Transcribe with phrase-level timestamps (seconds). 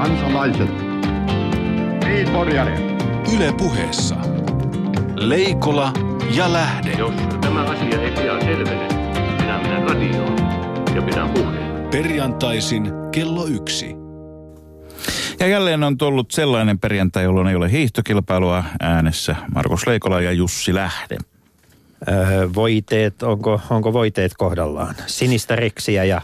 [0.00, 0.70] kansalaiset.
[2.04, 2.28] Niin,
[3.36, 4.16] Yle puheessa.
[5.16, 5.92] Leikola
[6.36, 6.90] ja Lähde.
[6.98, 8.88] Jos tämä asia ei pian selvene,
[9.40, 10.38] minä menen radioon
[10.94, 11.88] ja pidän puheen.
[11.90, 13.94] Perjantaisin kello yksi.
[15.40, 19.36] Ja jälleen on tullut sellainen perjantai, jolloin ei ole hiihtokilpailua äänessä.
[19.54, 21.18] Markus Leikola ja Jussi Lähde.
[22.08, 24.94] Öö, voiteet, onko, onko voiteet kohdallaan?
[25.06, 26.20] Sinistä reksiä ja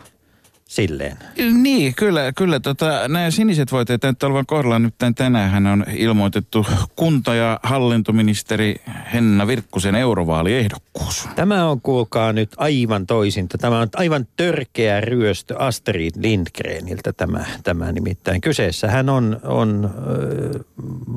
[0.69, 1.17] silleen.
[1.63, 4.79] Niin, kyllä, kyllä tota, nämä siniset voiteet nyt olevan kohdalla.
[4.79, 6.67] Nyt tänään on ilmoitettu
[6.97, 8.77] kunta- ja hallintoministeri
[9.13, 11.29] Henna Virkkusen eurovaaliehdokkuus.
[11.37, 13.59] Tämä on kuulkaa nyt aivan toisinta.
[13.59, 18.41] Tämä on aivan törkeä ryöstö Astrid Lindgreniltä tämä, tämä nimittäin.
[18.41, 20.61] Kyseessä hän on, on äh,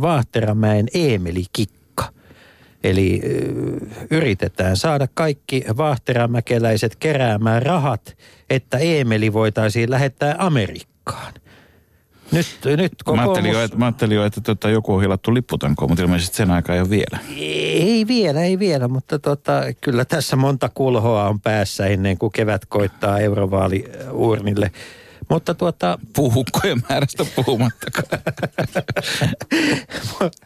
[0.01, 1.78] Vaahteramäen Eemeli Kikka.
[2.83, 3.21] Eli
[4.11, 8.17] yritetään saada kaikki vaahteramäkeläiset keräämään rahat,
[8.49, 11.33] että Eemeli voitaisiin lähettää Amerikkaan.
[12.31, 13.65] Nyt, nyt Mä ajattelin jo, kokoomus...
[13.65, 16.81] että, mä ajattelin jo, että tota, joku on hilattu lipputankoon, mutta ilmeisesti sen aikaa ei
[16.81, 17.19] ole vielä.
[17.37, 22.65] Ei vielä, ei vielä, mutta tota, kyllä tässä monta kulhoa on päässä ennen kuin kevät
[22.65, 24.71] koittaa eurovaaliurnille.
[25.29, 28.07] Mutta tuota, Puhukkojen määrästä puhumattakaan.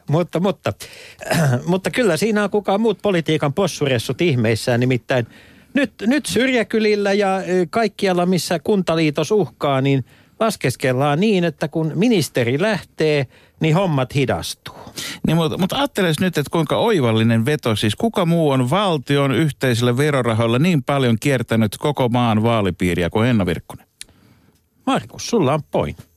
[0.08, 0.74] mutta, mutta,
[1.66, 5.28] mutta kyllä siinä on kukaan muut politiikan possuressut ihmeissään, nimittäin
[5.74, 10.06] nyt, nyt syrjäkylillä ja kaikkialla, missä kuntaliitos uhkaa, niin
[10.40, 13.28] laskeskellaan niin, että kun ministeri lähtee,
[13.60, 14.76] niin hommat hidastuu.
[15.28, 19.98] Niin, mutta, mutta ajatteles nyt, että kuinka oivallinen veto, siis kuka muu on valtion yhteisillä
[19.98, 23.93] verorahoilla niin paljon kiertänyt koko maan vaalipiiriä kuin Henna Virkkunen.
[24.86, 26.13] Markus, sulla on pointti.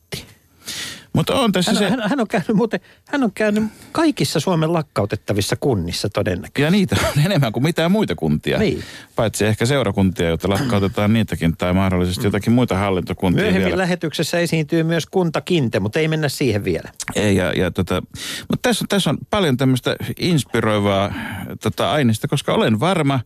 [1.16, 1.90] Mutta on tässä Hän, se...
[1.90, 6.62] hän, hän, on käynyt muuten, hän on käynyt kaikissa Suomen lakkautettavissa kunnissa todennäköisesti.
[6.62, 8.58] Ja niitä on enemmän kuin mitään muita kuntia.
[8.58, 8.82] Niin.
[9.16, 13.78] Paitsi ehkä seurakuntia, joita lakkautetaan niitäkin, tai mahdollisesti jotakin muita hallintokuntia Myöhemmin vielä.
[13.78, 16.90] lähetyksessä esiintyy myös kuntakinte, mutta ei mennä siihen vielä.
[17.14, 18.02] Ei, ja, ja tota,
[18.48, 21.14] mutta tässä, on- tässä on paljon tämmöistä inspiroivaa
[21.62, 23.20] tota, aineista, koska olen varma,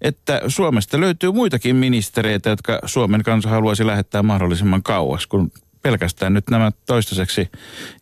[0.00, 5.50] että Suomesta löytyy muitakin ministereitä, jotka Suomen kansa haluaisi lähettää mahdollisimman kauas, kun
[5.86, 7.50] pelkästään nyt nämä toistaiseksi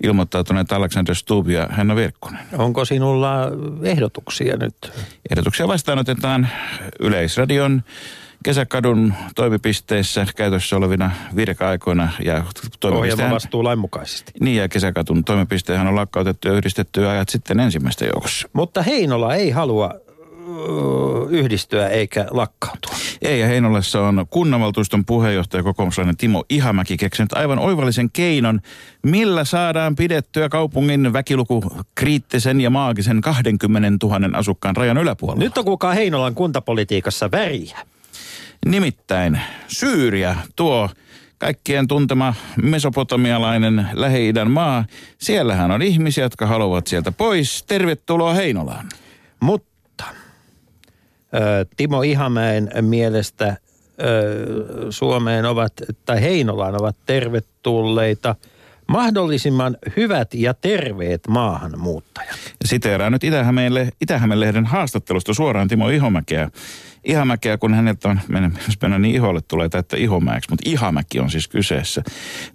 [0.02, 2.40] ilmoittautuneet Alexander Stubb ja Henna Virkkunen.
[2.58, 3.30] Onko sinulla
[3.82, 4.92] ehdotuksia nyt?
[5.30, 6.48] Ehdotuksia vastaanotetaan
[7.00, 7.82] Yleisradion
[8.44, 12.44] kesäkadun toimipisteissä käytössä olevina virka-aikoina ja
[12.80, 14.32] toimipistehän, vastuulain mukaisesti.
[14.40, 18.48] niin ja kesäkatun toimipistehän on lakkautettu ja yhdistetty ajat sitten ensimmäistä joukossa.
[18.52, 19.94] Mutta Heinola ei halua
[21.31, 22.94] yhdistyä eikä lakkautua.
[23.22, 28.60] Ei, ja Heinolassa on kunnanvaltuuston puheenjohtaja kokoomuslainen Timo Ihamäki keksinyt aivan oivallisen keinon,
[29.03, 31.64] millä saadaan pidettyä kaupungin väkiluku
[31.94, 35.44] kriittisen ja maagisen 20 000 asukkaan rajan yläpuolella.
[35.44, 37.78] Nyt on kukaan Heinolan kuntapolitiikassa väriä.
[38.66, 40.91] Nimittäin Syyria, tuo
[41.38, 44.84] kaikkien tuntema mesopotamialainen Lähi-idän maa,
[45.19, 47.62] siellähän on ihmisiä, jotka haluavat sieltä pois.
[47.62, 48.88] Tervetuloa Heinolaan.
[49.41, 49.73] Mutta
[51.76, 53.56] Timo Ihamäen mielestä
[54.90, 55.72] Suomeen ovat,
[56.06, 58.34] tai Heinolaan ovat tervetulleita
[58.88, 62.36] mahdollisimman hyvät ja terveet maahanmuuttajat.
[62.64, 66.50] Siteeraan nyt Itä-Hämeen, Itä-Hämeen-lehden haastattelusta suoraan Timo Ihomäkeä.
[67.04, 68.50] Ihamäkeä, kun häneltä on, mennä
[68.98, 72.02] niin iholle tulee täyttä Ihomäeksi, mutta Ihamäki on siis kyseessä.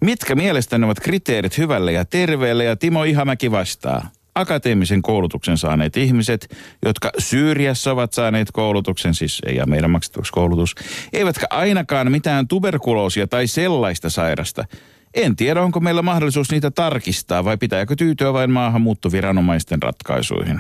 [0.02, 4.10] Mitkä mielestäni ovat kriteerit hyvälle ja terveelle ja Timo Ihamäki vastaa?
[4.36, 10.76] Akateemisen koulutuksen saaneet ihmiset, jotka Syyriassa ovat saaneet koulutuksen, siis ei ja meidän maksettavaksi koulutus,
[11.14, 14.66] eivätkä ainakaan mitään tuberkuloosia tai sellaista sairasta.
[15.14, 20.60] En tiedä, onko meillä mahdollisuus niitä tarkistaa vai pitääkö tyytyä vain maahanmuuttoviranomaisten ratkaisuihin.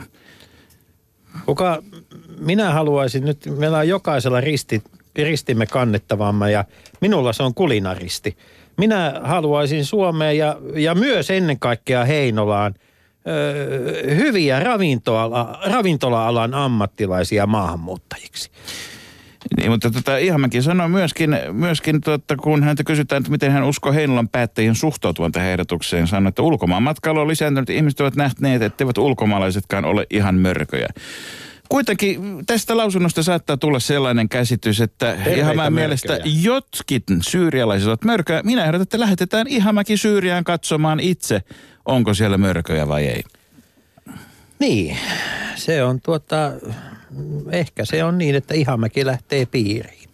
[1.45, 1.83] Kuka,
[2.39, 4.83] minä haluaisin nyt, meillä on jokaisella risti,
[5.15, 6.65] ristimme kannettavamme ja
[7.01, 8.37] minulla se on kulinaristi.
[8.77, 12.75] Minä haluaisin Suomeen ja, ja myös ennen kaikkea Heinolaan
[14.15, 18.51] hyviä ravintola, ravintola-alan ammattilaisia maahanmuuttajiksi.
[19.57, 23.93] Niin, mutta tota, Ihamäki sanoi myöskin, myöskin tuota, kun häntä kysytään, että miten hän uskoo
[23.93, 28.97] Heinolan päättäjien suhtautuvan tähän ehdotukseen, sanoi, että ulkomaan matkailu on lisääntynyt, ihmiset ovat nähneet, etteivät
[28.97, 30.87] ulkomaalaisetkaan ole ihan mörköjä.
[31.69, 38.41] Kuitenkin tästä lausunnosta saattaa tulla sellainen käsitys, että Ihamäen mielestä jotkin syyrialaiset ovat mörköjä.
[38.43, 41.41] Minä ehdotan, että lähetetään Ihamäki Syyriaan katsomaan itse,
[41.89, 43.23] onko siellä mörköjä vai ei.
[44.59, 44.97] Niin,
[45.55, 46.51] se on tuota,
[47.51, 50.09] ehkä se on niin, että Ihamäki lähtee piiriin.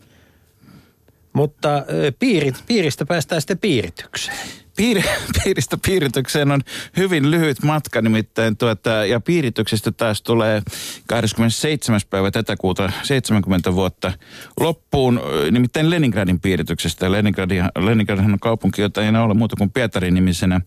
[1.33, 1.85] Mutta
[2.19, 4.64] piirit, piiristä päästään sitten piiritykseen.
[4.75, 5.03] Piiri,
[5.43, 6.61] piiristä piiritykseen on
[6.97, 10.61] hyvin lyhyt matka nimittäin tuota, ja piirityksestä taas tulee
[11.07, 12.01] 27.
[12.09, 14.11] päivä tätä kuuta 70 vuotta
[14.59, 17.11] loppuun, nimittäin Leningradin piirityksestä.
[17.11, 20.61] Leningradin on kaupunki, jota ei enää ole muuta kuin Pietarin nimisenä.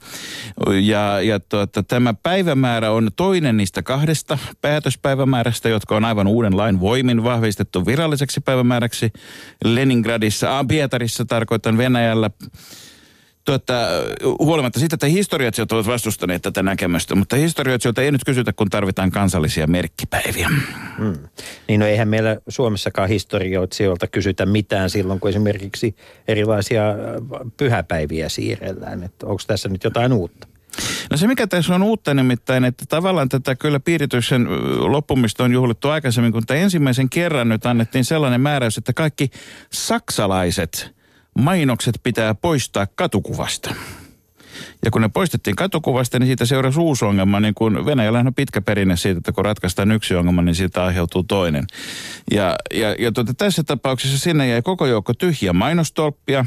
[0.82, 6.80] Ja, ja tuota, tämä päivämäärä on toinen niistä kahdesta päätöspäivämäärästä, jotka on aivan uuden lain
[6.80, 9.12] voimin vahvistettu viralliseksi päivämääräksi
[9.64, 10.64] Leningradissa.
[10.68, 12.30] Pietarissa tarkoitan Venäjällä
[13.48, 13.74] tuota,
[14.38, 19.10] huolimatta siitä, että historiatsijat ovat vastustaneet tätä näkemystä, mutta historiatsijoilta ei nyt kysytä, kun tarvitaan
[19.10, 20.48] kansallisia merkkipäiviä.
[20.98, 21.18] Hmm.
[21.68, 25.96] Niin no eihän meillä Suomessakaan historioitsijoilta kysytä mitään silloin, kun esimerkiksi
[26.28, 26.96] erilaisia äh,
[27.56, 29.02] pyhäpäiviä siirrellään.
[29.02, 30.48] Että onko tässä nyt jotain uutta?
[31.10, 34.48] No se mikä tässä on uutta nimittäin, että tavallaan tätä kyllä piirityksen
[34.92, 39.30] loppumista on juhlittu aikaisemmin, kun ensimmäisen kerran nyt annettiin sellainen määräys, että kaikki
[39.72, 40.97] saksalaiset
[41.38, 43.74] mainokset pitää poistaa katukuvasta.
[44.84, 47.40] Ja kun ne poistettiin katukuvasta, niin siitä seurasi uusi ongelma.
[47.40, 51.22] Niin kun Venäjällä on pitkä perinne siitä, että kun ratkaistaan yksi ongelma, niin siitä aiheutuu
[51.22, 51.66] toinen.
[52.30, 56.44] Ja, ja, ja tuota, tässä tapauksessa sinne jäi koko joukko tyhjiä mainostolppia,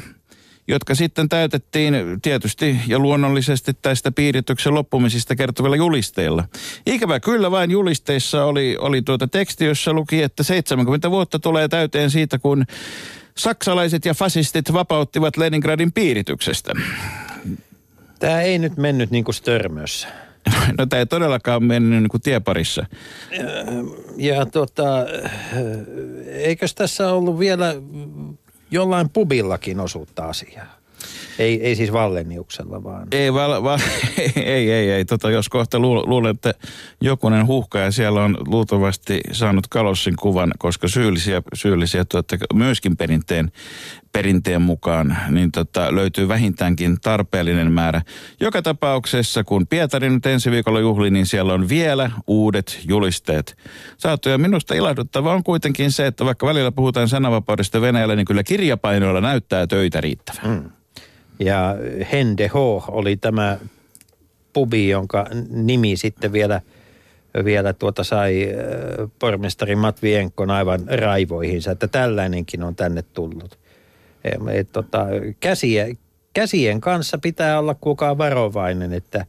[0.67, 6.43] jotka sitten täytettiin tietysti ja luonnollisesti tästä piirityksen loppumisista kertovilla julisteilla.
[6.85, 12.11] Ikävä kyllä vain julisteissa oli, oli tuota teksti, jossa luki, että 70 vuotta tulee täyteen
[12.11, 12.65] siitä, kun
[13.37, 16.73] saksalaiset ja fasistit vapauttivat Leningradin piirityksestä.
[18.19, 20.07] Tämä ei nyt mennyt niin kuin störmössä.
[20.77, 22.85] No tämä ei todellakaan mennyt niin kuin tieparissa.
[23.31, 23.45] Ja,
[24.17, 25.05] ja tota,
[26.27, 27.75] eikös tässä ollut vielä
[28.71, 30.80] jollain pubillakin osuutta asiaa?
[31.39, 33.07] Ei, ei siis Valleniuksella vaan.
[33.11, 33.79] Ei, val, val,
[34.35, 35.05] ei, ei, ei.
[35.05, 36.53] Tota, jos kohta luulen, että
[37.01, 43.51] jokunen huhka ja siellä on luultavasti saanut kalossin kuvan, koska syyllisiä, syyllisiä tuota, myöskin perinteen,
[44.11, 48.01] perinteen mukaan, niin tota, löytyy vähintäänkin tarpeellinen määrä.
[48.39, 53.57] Joka tapauksessa, kun Pietari nyt ensi viikolla juhli, niin siellä on vielä uudet julisteet
[53.97, 54.29] saatu.
[54.29, 59.21] Ja minusta ilahduttava on kuitenkin se, että vaikka välillä puhutaan sananvapaudesta Venäjällä, niin kyllä kirjapainoilla
[59.21, 60.51] näyttää töitä riittävän.
[60.51, 60.80] Mm.
[61.41, 61.75] Ja
[62.11, 62.55] Hende H
[62.87, 63.57] oli tämä
[64.53, 66.61] pubi, jonka nimi sitten vielä,
[67.45, 68.47] vielä tuota sai
[69.19, 73.59] pormestari Matvienkon aivan raivoihinsa, että tällainenkin on tänne tullut.
[74.53, 75.05] Et, tota,
[75.39, 75.95] käsiä,
[76.33, 79.25] käsien kanssa pitää olla kukaan varovainen, että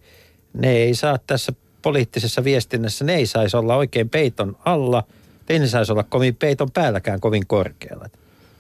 [0.52, 5.04] ne ei saa tässä poliittisessa viestinnässä, ne ei saisi olla oikein peiton alla,
[5.48, 8.08] ei ne saisi olla kovin peiton päälläkään kovin korkealla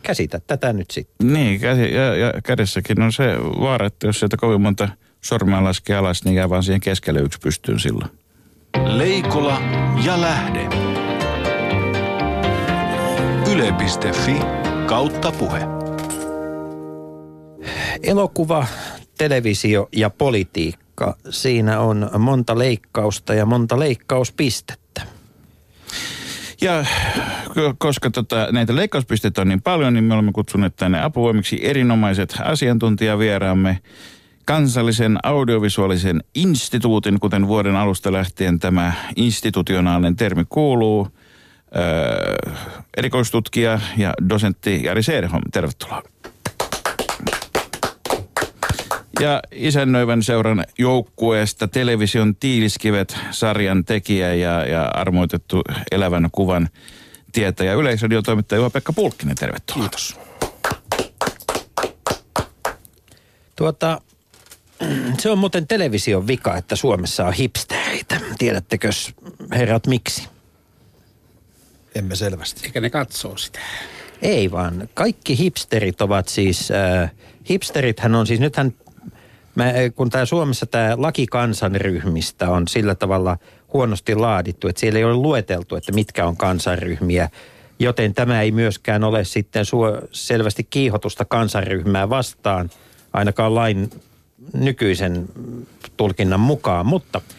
[0.02, 1.32] käsitä tätä nyt sitten.
[1.32, 3.24] Niin, käsi, ja, ja kädessäkin on se
[3.60, 4.88] vaara, että jos sieltä kovin monta
[5.20, 8.10] sormea laskee alas, niin jää vaan siihen keskelle yksi pystyyn silloin.
[8.84, 9.62] Leikola
[10.04, 10.68] ja lähde.
[13.52, 14.36] Yle.fi
[14.86, 15.60] kautta puhe.
[18.02, 18.66] Elokuva,
[19.18, 21.16] televisio ja politiikka.
[21.30, 25.02] Siinä on monta leikkausta ja monta leikkauspistettä.
[26.62, 26.84] Ja
[27.78, 33.78] koska tota, näitä leikkauspisteitä on niin paljon, niin me olemme kutsuneet tänne apuvoimiksi erinomaiset asiantuntijavieraamme
[34.44, 41.08] kansallisen audiovisuaalisen instituutin, kuten vuoden alusta lähtien tämä institutionaalinen termi kuuluu.
[41.76, 42.52] Öö,
[42.96, 46.02] erikoistutkija ja dosentti Jari Seerholm, tervetuloa.
[49.22, 56.68] Ja isännöivän seuran joukkueesta television Tiiliskivet sarjan tekijä ja, ja armoitettu elävän kuvan
[57.32, 59.36] tietäjä yleisradiotoimittaja Juha-Pekka Pulkkinen.
[59.36, 59.88] Tervetuloa.
[59.88, 60.16] Kiitos.
[63.56, 64.00] Tuota,
[65.20, 68.20] se on muuten television vika, että Suomessa on hipstereitä.
[68.38, 68.90] Tiedättekö
[69.52, 70.28] herrat miksi?
[71.94, 72.60] Emme selvästi.
[72.64, 73.58] Eikä ne katsoo sitä.
[74.22, 74.88] Ei vaan.
[74.94, 77.10] Kaikki hipsterit ovat siis, äh,
[77.50, 78.74] hipsterithän on siis, nythän
[79.54, 83.36] Mä, kun tämä Suomessa tämä laki kansanryhmistä on sillä tavalla
[83.72, 87.30] huonosti laadittu, että siellä ei ole lueteltu, että mitkä on kansanryhmiä,
[87.78, 92.70] joten tämä ei myöskään ole sitten suo, selvästi kiihotusta kansanryhmää vastaan,
[93.12, 93.90] ainakaan lain
[94.54, 95.28] nykyisen
[95.96, 97.20] tulkinnan mukaan, mutta–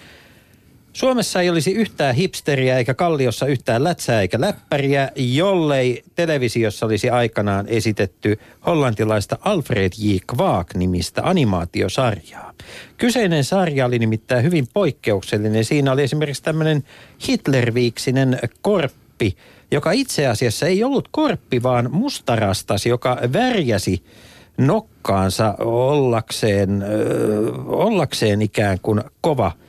[0.94, 7.68] Suomessa ei olisi yhtään hipsteriä eikä Kalliossa yhtään lätsää eikä läppäriä, jollei televisiossa olisi aikanaan
[7.68, 10.16] esitetty hollantilaista Alfred J.
[10.28, 12.54] Kvak-nimistä animaatiosarjaa.
[12.98, 15.66] Kyseinen sarja oli nimittäin hyvin poikkeuksellinen.
[15.66, 16.84] Siinä oli esimerkiksi tämmöinen
[17.28, 19.38] Hitlerviiksinen korppi,
[19.72, 24.04] joka itse asiassa ei ollut korppi, vaan mustarastas, joka värjäsi
[24.58, 26.84] nokkaansa ollakseen,
[27.66, 29.52] ollakseen ikään kuin kova–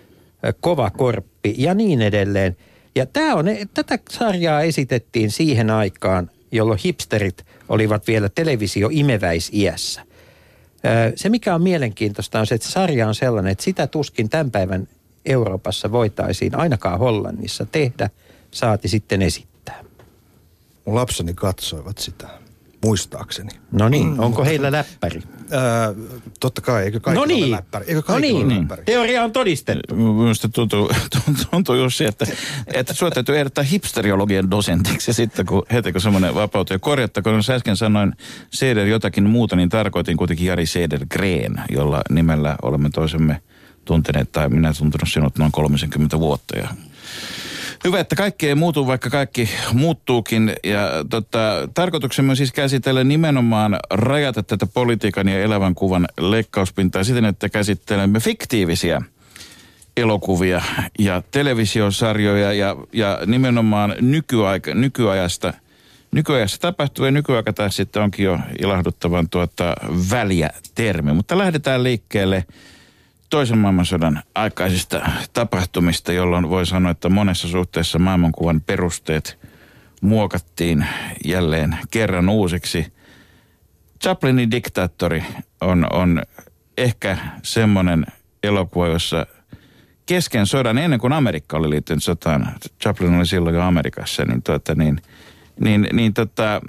[0.61, 2.57] kova korppi ja niin edelleen.
[2.95, 10.01] Ja tämä on, tätä sarjaa esitettiin siihen aikaan, jolloin hipsterit olivat vielä televisio-imeväisiässä.
[10.01, 14.51] Ö, Se, mikä on mielenkiintoista, on se, että sarja on sellainen, että sitä tuskin tämän
[14.51, 14.89] päivän
[15.25, 18.11] Euroopassa voitaisiin ainakaan Hollannissa tehdä,
[18.51, 19.85] saati sitten esittää.
[20.85, 22.29] Mun lapseni katsoivat sitä,
[22.85, 23.51] muistaakseni.
[23.73, 25.23] No niin, onko heillä läppäri?
[25.51, 25.95] Ää,
[26.41, 27.85] totta kai, eikö kaikilla no niin, ole läppäri?
[27.89, 28.47] Eikö no niin.
[28.47, 28.83] ole läppäri?
[28.85, 29.95] teoria on todistettu.
[29.95, 30.91] Minusta tuntuu,
[31.51, 32.27] tuntuu just se, että,
[32.75, 36.75] että sinua täytyy ehdottaa hipsteriologian dosentiksi ja sitten kun heti kun semmoinen vapautuu.
[36.75, 38.13] Ja korjattakoon, jos äsken sanoin
[38.51, 43.43] Seder jotakin muuta, niin tarkoitin kuitenkin Jari Seder Green, jolla nimellä olemme toisemme
[43.85, 46.59] tunteneet, tai minä tuntenut sinut noin 30 vuotta.
[46.59, 46.69] Ja
[47.85, 50.53] Hyvä, että kaikki ei muutu, vaikka kaikki muuttuukin.
[50.65, 57.25] Ja tota, tarkoituksemme on siis käsitellä nimenomaan rajata tätä politiikan ja elävän kuvan leikkauspintaa siten,
[57.25, 59.03] että käsittelemme fiktiivisiä
[59.97, 60.63] elokuvia
[60.99, 65.55] ja televisiosarjoja ja, ja nimenomaan nykyaika, nykyajasta,
[66.13, 67.11] nykyajassa tapahtuvia.
[67.11, 69.75] Nykyaika taas sitten onkin jo ilahduttavan tuota
[70.11, 71.13] väliä termi.
[71.13, 72.45] Mutta lähdetään liikkeelle
[73.35, 79.39] toisen maailmansodan aikaisista tapahtumista, jolloin voi sanoa, että monessa suhteessa maailmankuvan perusteet
[80.01, 80.87] muokattiin
[81.25, 82.93] jälleen kerran uusiksi.
[84.03, 85.25] Chaplinin diktaattori
[85.61, 86.23] on, on
[86.79, 88.07] ehkä semmoinen
[88.43, 89.27] elokuva, jossa
[90.07, 94.75] kesken sodan, ennen kuin Amerikka oli liittynyt sotaan, Chaplin oli silloin jo Amerikassa, niin, tuota,
[94.75, 95.03] niin,
[95.61, 96.61] niin, niin tota,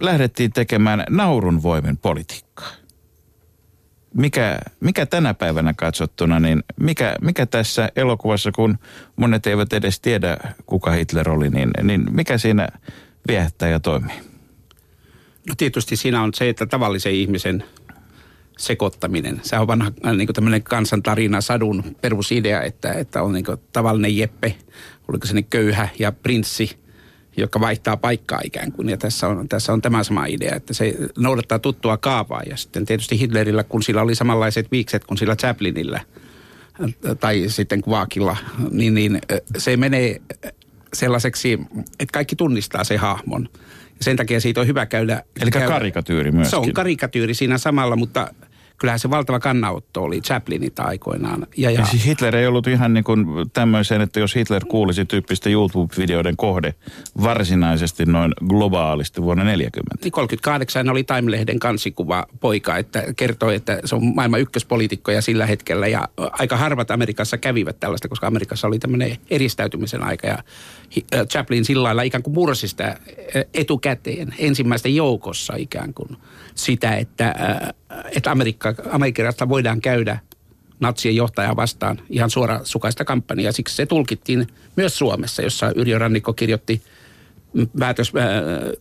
[0.00, 2.87] lähdettiin tekemään naurun voimin politiikkaa
[4.14, 8.78] mikä, mikä tänä päivänä katsottuna, niin mikä, mikä tässä elokuvassa, kun
[9.16, 10.36] monet eivät edes tiedä,
[10.66, 12.68] kuka Hitler oli, niin, niin mikä siinä
[13.28, 14.16] viehättää ja toimii?
[15.48, 17.64] No tietysti siinä on se, että tavallisen ihmisen
[18.58, 19.40] sekoittaminen.
[19.42, 24.54] Se on vanha äh, niin tämmöinen kansantarina, sadun perusidea, että, että on niin tavallinen Jeppe,
[25.08, 26.78] oliko se niin köyhä ja prinssi,
[27.38, 28.88] joka vaihtaa paikkaa ikään kuin.
[28.88, 32.42] Ja tässä on, tässä on tämä sama idea, että se noudattaa tuttua kaavaa.
[32.50, 36.00] Ja sitten tietysti Hitlerillä, kun sillä oli samanlaiset viikset kuin sillä Chaplinillä,
[37.20, 38.36] tai sitten Kvaakilla,
[38.70, 39.18] niin, niin
[39.58, 40.20] se menee
[40.94, 41.58] sellaiseksi,
[42.00, 43.48] että kaikki tunnistaa se hahmon.
[43.98, 45.22] Ja sen takia siitä on hyvä käydä...
[45.40, 45.66] Eli käydä.
[45.68, 46.50] karikatyyri myöskin.
[46.50, 48.34] Se on karikatyyri siinä samalla, mutta
[48.78, 51.46] kyllähän se valtava kannanotto oli Chaplinita aikoinaan.
[51.56, 55.04] Ja, ja, Ja siis Hitler ei ollut ihan niin kuin tämmöiseen, että jos Hitler kuulisi
[55.04, 56.74] tyyppistä YouTube-videoiden kohde
[57.22, 59.96] varsinaisesti noin globaalisti vuonna 40.
[60.04, 65.86] Niin 38 oli Time-lehden kansikuva poika, että kertoi, että se on maailman ykköspoliitikkoja sillä hetkellä.
[65.86, 70.26] Ja aika harvat Amerikassa kävivät tällaista, koska Amerikassa oli tämmöinen eristäytymisen aika.
[70.26, 70.38] Ja
[71.14, 72.96] äh, Chaplin sillä lailla ikään kuin mursi sitä äh,
[73.54, 76.16] etukäteen ensimmäisten joukossa ikään kuin
[76.54, 77.74] sitä, että, äh,
[78.16, 80.18] että Amerikka, Amerikasta voidaan käydä
[80.80, 83.52] natsien johtajaa vastaan ihan suorasukaista kampanjaa.
[83.52, 86.82] Siksi se tulkittiin myös Suomessa, jossa Yrjö Rannikko kirjoitti
[87.78, 88.24] päätös, äh,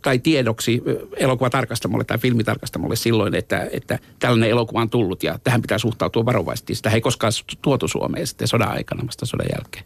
[0.01, 5.61] tai tiedoksi äh, elokuvatarkastamolle tai filmitarkastamolle silloin, että, että tällainen elokuva on tullut ja tähän
[5.61, 6.75] pitää suhtautua varovasti.
[6.75, 9.85] Sitä ei koskaan tuotu Suomeen sitten sodan aikana, vasta sodan jälkeen.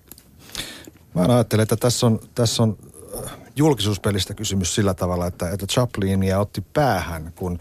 [1.16, 2.78] Mä ajattelen, että tässä on, tässä on
[3.24, 7.60] äh, julkisuuspelistä kysymys sillä tavalla, että, että Chaplinia otti päähän, kun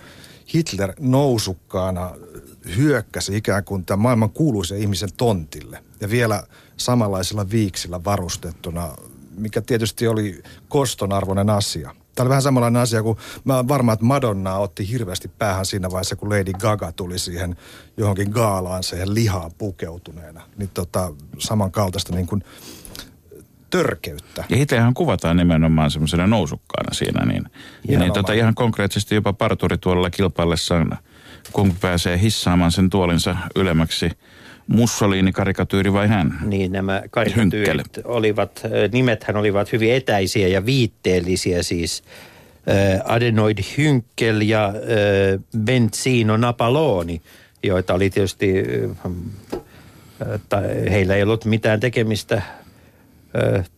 [0.55, 2.11] Hitler nousukkaana
[2.77, 5.85] hyökkäsi ikään kuin tämän maailman kuuluisen ihmisen tontille.
[6.01, 6.43] Ja vielä
[6.77, 8.89] samanlaisilla viiksillä varustettuna,
[9.37, 11.95] mikä tietysti oli kostonarvoinen asia.
[12.15, 15.91] Tämä oli vähän samanlainen asia kuin, mä oon varma, että Madonna otti hirveästi päähän siinä
[15.91, 17.57] vaiheessa, kun Lady Gaga tuli siihen
[17.97, 20.43] johonkin gaalaan siihen lihaan pukeutuneena.
[20.57, 22.45] Niin tota, samankaltaista niin kuin
[23.71, 24.45] törkeyttä.
[24.49, 27.45] Ja Hitlerhän kuvataan nimenomaan semmoisena nousukkaana siinä, niin,
[27.89, 30.99] ja niin tota, ihan konkreettisesti jopa parturi tuolla kilpaillessaan,
[31.53, 34.11] kun pääsee hissaamaan sen tuolinsa ylemmäksi,
[34.67, 36.39] Mussolini-karikatyyri vai hän?
[36.45, 37.09] Niin nämä Hynkkele.
[37.11, 42.03] karikatyyrit olivat, ö, nimethän olivat hyvin etäisiä ja viitteellisiä siis.
[43.05, 44.73] Adenoid Hynkel ja
[45.59, 47.23] Benzino Napaloni,
[47.63, 48.55] joita oli tietysti,
[50.49, 52.43] tai heillä ei ollut mitään tekemistä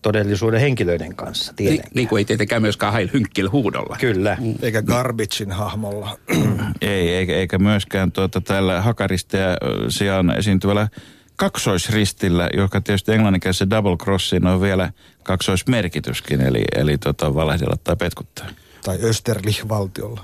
[0.03, 1.91] todellisuuden henkilöiden kanssa Ni, tietenkään.
[1.95, 3.97] niin kuin ei tietenkään myöskään Heil Hynkkel huudolla.
[4.01, 4.37] Kyllä.
[4.63, 6.19] Eikä Garbagein hahmolla.
[6.81, 9.57] Ei, eikä, eikä myöskään tuota, tällä hakaristeja
[9.89, 10.89] sijaan esiintyvällä
[11.37, 14.91] kaksoisristillä, joka tietysti englanninkielisessä double crossin on vielä
[15.23, 18.47] kaksoismerkityskin, eli, eli tota, valehdella tai petkuttaa.
[18.85, 20.21] tai Österlich-valtiolla.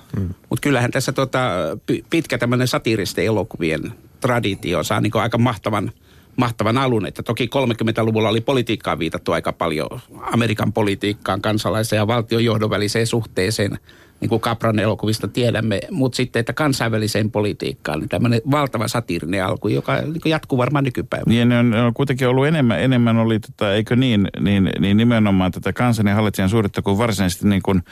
[0.51, 1.51] Mutta kyllähän tässä tota,
[1.87, 5.93] pi- pitkä tämmöinen satiiristen elokuvien traditio saa niin aika mahtavan,
[6.39, 7.07] mahtavan alun.
[7.07, 13.07] Että toki 30-luvulla oli politiikkaan viitattu aika paljon Amerikan politiikkaan, kansalaisen ja valtion johdon väliseen
[13.07, 13.79] suhteeseen,
[14.21, 15.81] niin kuin Capran elokuvista tiedämme.
[15.91, 21.29] Mutta sitten, että kansainväliseen politiikkaan, niin tämmöinen valtava satiirinen alku, joka niin jatkuu varmaan nykypäivänä.
[21.29, 24.97] Niin ne on, ne on kuitenkin ollut enemmän, enemmän oli, tota, eikö niin, niin, niin
[24.97, 27.83] nimenomaan tätä kansan ja hallitsijan suhdetta kuin varsinaisesti niin kuin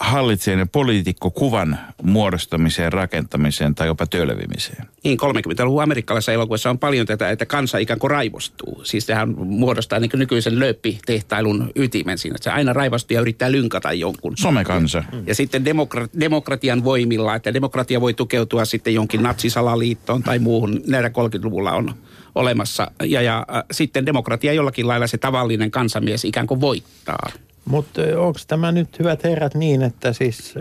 [0.00, 4.86] hallitsijan ja poliitikkokuvan muodostamiseen, rakentamiseen tai jopa tölvimiseen.
[5.04, 8.80] Niin, 30-luvun amerikkalaisessa elokuvassa on paljon tätä, että kansa ikään kuin raivostuu.
[8.84, 12.34] Siis sehän muodostaa niin nykyisen lööppitehtailun ytimen siinä.
[12.34, 14.36] Että se aina raivostuu ja yrittää lynkata jonkun.
[14.36, 15.04] Somekansa.
[15.26, 20.80] Ja sitten demokra- demokratian voimilla, että demokratia voi tukeutua sitten jonkin natsisalaliittoon tai muuhun.
[20.86, 21.94] Näitä 30-luvulla on
[22.34, 22.90] olemassa.
[23.02, 27.28] Ja, ja äh, sitten demokratia jollakin lailla se tavallinen kansamies ikään kuin voittaa.
[27.64, 30.54] Mutta onko tämä nyt, hyvät herrat, niin, että siis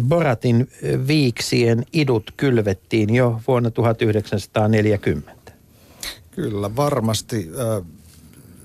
[0.00, 0.70] Boratin
[1.06, 5.52] viiksien idut kylvettiin jo vuonna 1940?
[6.30, 7.50] Kyllä, varmasti.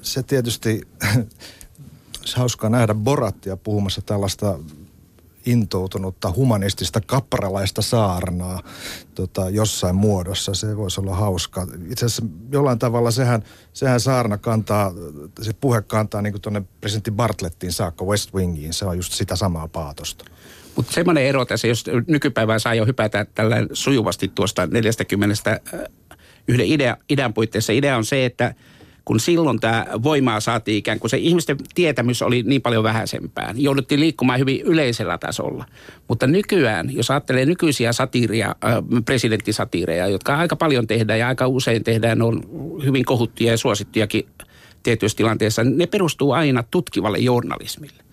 [0.01, 0.82] Se tietysti,
[2.25, 4.60] se hauskaa nähdä Borattia puhumassa tällaista
[5.46, 8.64] intoutunutta humanistista kapralaista saarnaa
[9.16, 10.54] tota, jossain muodossa.
[10.54, 11.68] Se voisi olla hauska.
[11.90, 14.92] Itse asiassa jollain tavalla sehän, sehän saarna kantaa,
[15.42, 18.74] se puhe kantaa niin tuonne presidentti Bartlettiin saakka West Wingiin.
[18.74, 20.25] Se on just sitä samaa paatosta.
[20.75, 25.80] Mutta semmoinen ero tässä, jos nykypäivään saa jo hypätä tällä sujuvasti tuosta 40 äh,
[26.48, 27.74] yhden idea, idean puitteissa.
[27.74, 28.56] Idea on se, että
[29.06, 33.54] kun silloin tämä voimaa saatiin ikään kuin se ihmisten tietämys oli niin paljon vähäisempää.
[33.56, 35.66] Jouduttiin liikkumaan hyvin yleisellä tasolla.
[36.08, 38.56] Mutta nykyään, jos ajattelee nykyisiä satiiria,
[39.06, 42.44] presidenttisatiireja, jotka aika paljon tehdään ja aika usein tehdään, on
[42.86, 44.28] hyvin kohuttuja ja suosittujakin
[44.84, 48.05] tietyissä tilanteissa, ne perustuu aina tutkivalle journalismille.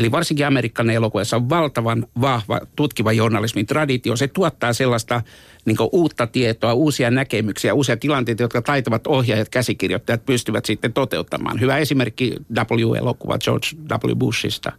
[0.00, 4.16] Eli varsinkin Amerikan elokuvassa on valtavan vahva tutkiva journalismin traditio.
[4.16, 5.22] Se tuottaa sellaista
[5.64, 11.60] niin uutta tietoa, uusia näkemyksiä, uusia tilanteita, jotka taitavat ohjaajat, käsikirjoittajat pystyvät sitten toteuttamaan.
[11.60, 13.66] Hyvä esimerkki W-elokuva George
[14.08, 14.14] W.
[14.16, 14.72] Bushista.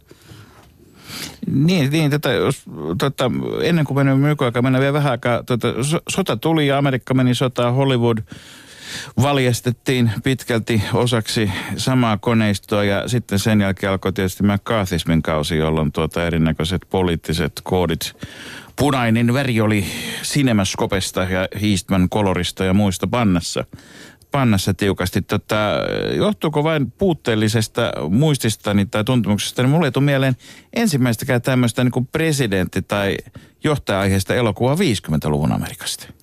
[1.46, 2.62] Niin, niin tätä, jos,
[2.98, 3.30] tota,
[3.62, 5.42] ennen kuin menemme nykyaikaan, mennään vielä vähän aikaa.
[5.42, 8.18] Tota, so, sota tuli ja Amerikka meni sotaan, Hollywood
[9.22, 16.26] valjastettiin pitkälti osaksi samaa koneistoa ja sitten sen jälkeen alkoi tietysti McCarthyismin kausi, jolloin tuota
[16.26, 18.12] erinäköiset poliittiset koodit
[18.76, 19.84] Punainen väri oli
[20.22, 23.64] Cinemaskopesta ja Eastman kolorista ja muista pannassa
[24.30, 25.22] pannassa tiukasti.
[25.22, 25.56] Tota,
[26.16, 30.36] johtuuko vain puutteellisesta muististani tai tuntemuksesta, niin mulle ei tule mieleen
[30.72, 33.16] ensimmäistäkään tämmöistä niin presidentti- tai
[33.64, 36.21] johtaja-aiheesta elokuvaa 50-luvun Amerikasta.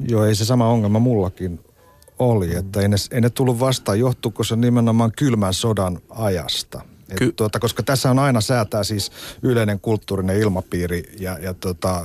[0.00, 1.60] Joo, ei se sama ongelma mullakin
[2.18, 3.98] oli, että ei ne, ei ne tullut vastaan.
[3.98, 6.80] Johtuuko se nimenomaan kylmän sodan ajasta?
[7.08, 12.04] Et Ky- tuota, koska tässä on aina säätää siis yleinen kulttuurinen ilmapiiri ja, ja tota,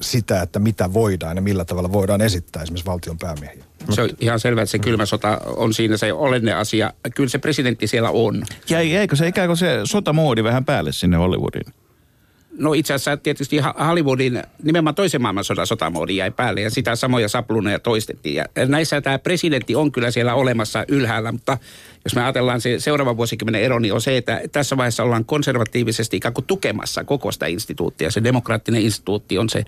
[0.00, 3.64] sitä, että mitä voidaan ja millä tavalla voidaan esittää esimerkiksi valtion päämiehiä.
[3.90, 6.92] Se on ihan selvä, että se kylmä sota on siinä se olenne asia.
[7.14, 8.42] Kyllä se presidentti siellä on.
[8.70, 11.74] Ja eikö se ikään kuin se sotamoodi vähän päälle sinne Hollywoodiin?
[12.58, 17.78] No itse asiassa tietysti Hollywoodin nimenomaan toisen maailmansodan sotamoodi jäi päälle ja sitä samoja sapluneja
[17.78, 18.34] toistettiin.
[18.34, 21.58] Ja näissä tämä presidentti on kyllä siellä olemassa ylhäällä, mutta
[22.04, 26.16] jos me ajatellaan se seuraavan vuosikymmenen ero, niin on se, että tässä vaiheessa ollaan konservatiivisesti
[26.16, 28.10] ikään kuin tukemassa koko sitä instituuttia.
[28.10, 29.64] Se demokraattinen instituutti on se,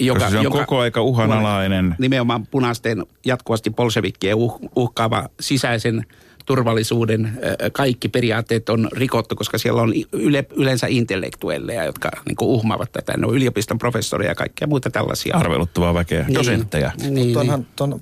[0.00, 0.18] joka...
[0.18, 1.94] Koska se on joka, koko aika uhanalainen.
[1.98, 6.06] Nimenomaan punaisten jatkuvasti bolshevikkien uh, uhkaava sisäisen
[6.46, 7.38] turvallisuuden
[7.72, 13.12] kaikki periaatteet on rikottu, koska siellä on yle, yleensä intellektuelleja, jotka niin uhmaavat tätä.
[13.16, 15.36] Ne on yliopiston professoreja ja kaikkea muuta tällaisia.
[15.36, 16.34] Arveluttavaa väkeä, Niin.
[16.34, 16.90] dosentteja.
[17.00, 17.36] Niin, niin.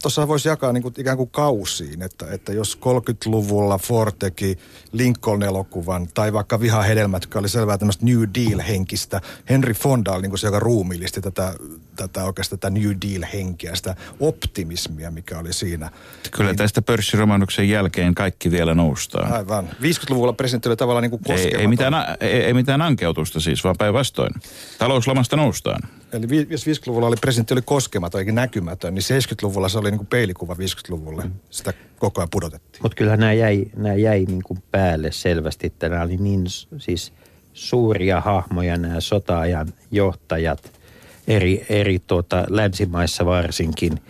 [0.02, 4.58] Tuossa voisi jakaa niin kuin, ikään kuin kausiin, että, että jos 30-luvulla Ford teki
[4.92, 10.38] Lincoln-elokuvan tai vaikka Vihahedelmät, joka oli selvää tämmöistä New Deal-henkistä, Henry Fonda oli niin kuin
[10.38, 11.54] se, joka ruumiillisti tätä,
[11.96, 15.90] tätä oikeastaan tätä New Deal-henkeä, sitä optimismia, mikä oli siinä.
[16.30, 19.32] Kyllä tästä pörssiromahduksen jälkeen kaikki vielä noustaan.
[19.32, 19.68] Aivan.
[19.82, 23.76] 50-luvulla presidentti oli tavallaan niin kuin Ei, ei, mitään, ei, ei mitään ankeutusta siis, vaan
[23.78, 24.32] päinvastoin.
[24.78, 25.80] Talouslamasta noustaan.
[26.12, 29.98] Eli vi- jos 50-luvulla oli presidentti oli koskematon eikä näkymätön, niin 70-luvulla se oli niin
[29.98, 31.22] kuin peilikuva 50-luvulle.
[31.50, 32.82] Sitä koko ajan pudotettiin.
[32.82, 36.44] Mutta kyllähän nämä jäi, nämä jäi niin kuin päälle selvästi, että nämä oli niin
[36.78, 37.12] siis
[37.52, 40.80] suuria hahmoja nämä sota-ajan johtajat
[41.28, 44.00] eri, eri tuota, länsimaissa varsinkin,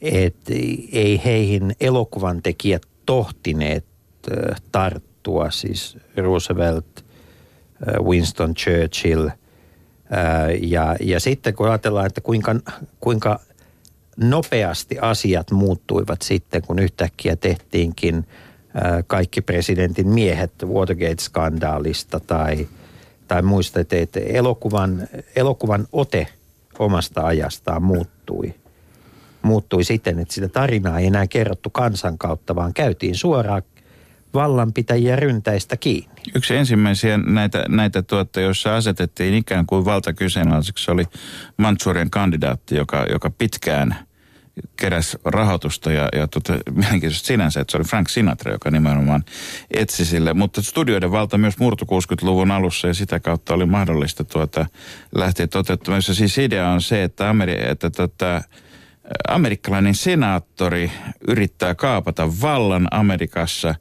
[0.00, 0.52] että
[0.92, 3.84] ei heihin elokuvan tekijät tohtineet
[4.72, 7.04] tarttua, siis Roosevelt,
[8.02, 9.28] Winston Churchill–
[10.60, 12.54] ja, ja sitten kun ajatellaan, että kuinka,
[13.00, 13.40] kuinka
[14.16, 18.26] nopeasti asiat muuttuivat sitten, kun yhtäkkiä tehtiinkin
[19.06, 22.68] kaikki presidentin miehet Watergate-skandaalista tai,
[23.28, 26.26] tai muista, että elokuvan, elokuvan ote
[26.78, 28.54] omasta ajastaan muuttui.
[29.42, 33.62] Muuttui siten, että sitä tarinaa ei enää kerrottu kansan kautta, vaan käytiin suoraan
[34.34, 36.22] vallanpitäjiä ryntäistä kiinni.
[36.34, 41.04] Yksi ensimmäisiä näitä, näitä tuotta, joissa asetettiin ikään kuin valtakyseenalaiseksi, oli
[41.56, 43.96] Manchurian kandidaatti, joka, joka pitkään
[44.76, 49.24] keräs rahoitusta ja, ja tota, mielenkiintoista sinänsä, että se oli Frank Sinatra, joka nimenomaan
[49.70, 50.34] etsi sille.
[50.34, 54.66] Mutta studioiden valta myös murtu 60-luvun alussa ja sitä kautta oli mahdollista tuota,
[55.14, 56.02] lähteä toteuttamaan.
[56.02, 58.42] Siis idea on se, että, Ameri- että tota,
[59.28, 60.92] amerikkalainen senaattori
[61.28, 63.74] yrittää kaapata vallan Amerikassa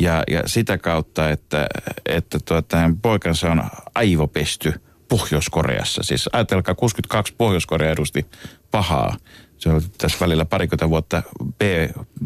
[0.00, 1.66] ja, ja sitä kautta, että,
[2.06, 4.72] että tuota, poikansa on aivopesty
[5.08, 6.02] Pohjois-Koreassa.
[6.02, 8.26] Siis ajatelkaa, 62 Pohjois-Korea edusti
[8.70, 9.16] pahaa.
[9.58, 11.22] Se on tässä välillä parikymmentä vuotta
[11.58, 11.62] B,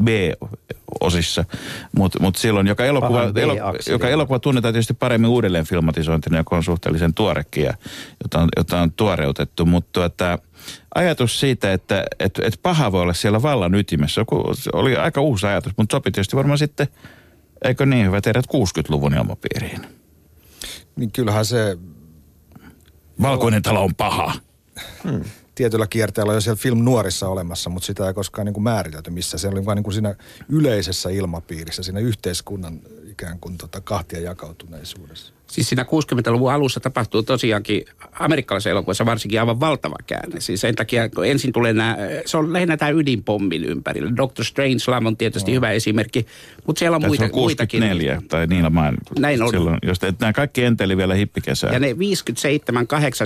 [0.05, 1.45] B-osissa,
[1.97, 3.55] mutta mut silloin joka elokuva, elo,
[3.89, 7.75] joka elokuva tunnetaan tietysti paremmin uudelleen filmatisointina, joka on suhteellisen tuorekin ja
[8.23, 10.39] jota on, jota on tuoreutettu, mutta tuota,
[10.95, 14.25] ajatus siitä, että et, et paha voi olla siellä vallan ytimessä,
[14.73, 16.89] oli aika uusi ajatus, mutta sopi tietysti varmaan sitten,
[17.65, 19.87] eikö niin hyvä teidät 60-luvun ilmapiiriin.
[20.97, 21.79] Niin kyllähän se
[23.23, 24.35] Valkoinen talo on paha.
[25.55, 29.11] tietyllä kierteellä on jo siellä film nuorissa olemassa, mutta sitä ei koskaan niin kuin määritelty
[29.11, 29.39] missä.
[29.39, 30.15] Se oli vain niin kuin siinä
[30.49, 32.81] yleisessä ilmapiirissä, siinä yhteiskunnan
[33.11, 35.33] ikään kuin tota kahtia jakautuneisuudessa.
[35.51, 40.41] Siis siinä 60-luvun alussa tapahtuu tosiaankin amerikkalaisessa elokuvassa varsinkin aivan valtava käänne.
[40.41, 44.17] Siis sen takia, kun ensin tulee nämä, se on lähinnä tämä ydinpommin ympärillä.
[44.17, 46.27] Doctor Strange Love on tietysti hyvä esimerkki,
[46.67, 48.29] mutta siellä on Tai muita, on 64 muitakin.
[48.29, 48.97] tai niillä maan.
[49.19, 49.51] Näin on.
[49.51, 51.73] Silloin, jos te, nämä kaikki enteli vielä hippikesää.
[51.73, 51.97] Ja ne 57-8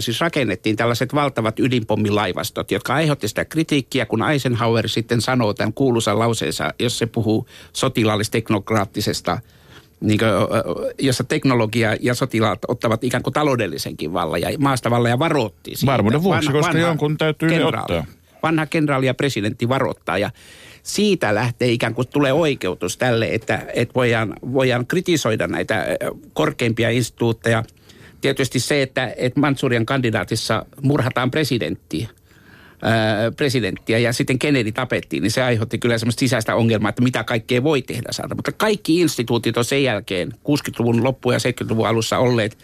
[0.00, 6.18] siis rakennettiin tällaiset valtavat ydinpommilaivastot, jotka aiheutti sitä kritiikkiä, kun Eisenhower sitten sanoo tämän kuuluisan
[6.18, 9.38] lauseensa, jos se puhuu sotilaallisteknokraattisesta
[10.04, 10.30] niin kuin,
[10.98, 15.92] jossa teknologia ja sotilaat ottavat ikään kuin taloudellisenkin vallan ja maasta vallan ja varoitti siitä.
[15.92, 18.04] Varmuuden vuoksi, koska jonkun täytyy kenraali, ottaa.
[18.42, 20.30] Vanha kenraali ja presidentti varoittaa ja
[20.82, 25.86] siitä lähtee ikään kuin tulee oikeutus tälle, että, että voidaan, voidaan kritisoida näitä
[26.32, 27.64] korkeimpia instituutteja.
[28.20, 32.08] Tietysti se, että, että Mansurian kandidaatissa murhataan presidenttiä,
[32.84, 37.24] ää, presidenttiä ja sitten Kennedy tapettiin, niin se aiheutti kyllä semmoista sisäistä ongelmaa, että mitä
[37.24, 38.34] kaikkea voi tehdä saada.
[38.34, 42.58] Mutta kaikki instituutit on sen jälkeen 60-luvun loppu- ja 70-luvun alussa olleet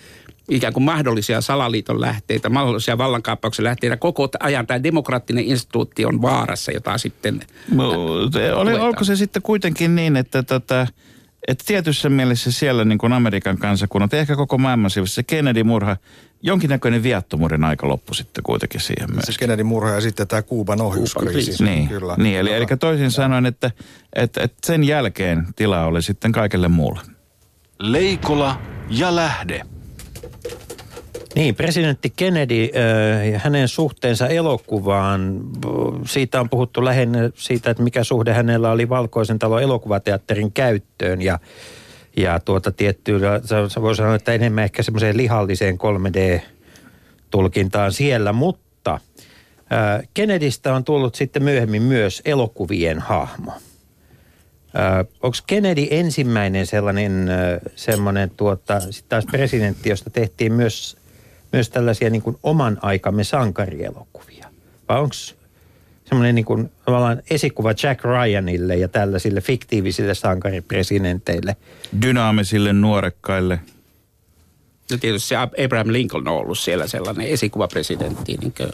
[0.50, 3.96] ikään kuin mahdollisia salaliiton lähteitä, mahdollisia vallankaappauksen lähteitä.
[3.96, 7.40] Koko ajan tämä demokraattinen instituutti on vaarassa, jota sitten
[7.72, 7.90] No,
[8.54, 10.86] oli, onko se sitten kuitenkin niin, että, tota,
[11.48, 15.96] että tietyssä mielessä siellä niin kuin Amerikan kansakunnat, ehkä koko maailman sivussa, se Kennedy-murha,
[16.42, 19.24] jonkinnäköinen viattomuuden aika loppui sitten kuitenkin siihen myös.
[19.24, 21.64] Se Kennedy murha ja sitten tämä Kuuban ohjuskriisi.
[21.64, 22.14] Niin, Kyllä.
[22.18, 23.70] niin eli, eli toisin sanoen, että,
[24.12, 27.00] että, että sen jälkeen tilaa oli sitten kaikelle muulle.
[27.78, 29.62] Leikola ja lähde.
[31.34, 35.70] Niin, presidentti Kennedy äh, hänen suhteensa elokuvaan, äh,
[36.06, 41.22] siitä on puhuttu lähinnä siitä, että mikä suhde hänellä oli Valkoisen talon elokuvateatterin käyttöön.
[41.22, 41.38] Ja,
[42.16, 43.40] ja tuota tiettyä,
[43.80, 49.00] voi sanoa, että enemmän ehkä semmoiseen lihalliseen 3D-tulkintaan siellä, mutta äh,
[50.14, 53.52] Kennedystä on tullut sitten myöhemmin myös elokuvien hahmo.
[55.22, 60.96] Onko Kennedy ensimmäinen sellainen ö, semmoinen tuota, sit taas presidentti, josta tehtiin myös,
[61.52, 64.46] myös tällaisia niin kuin oman aikamme sankarielokuvia?
[64.88, 65.14] Vai onko
[66.04, 71.56] semmoinen niin kuin tavallaan esikuva Jack Ryanille ja tällaisille fiktiivisille sankaripresidenteille?
[72.02, 73.60] Dynaamisille nuorekkaille.
[74.90, 78.68] No tietysti se Abraham Lincoln on ollut siellä sellainen esikuvapresidentti niin kuin,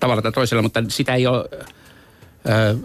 [0.00, 1.48] tavalla tai toisella, mutta sitä ei ole,
[2.48, 2.76] äh,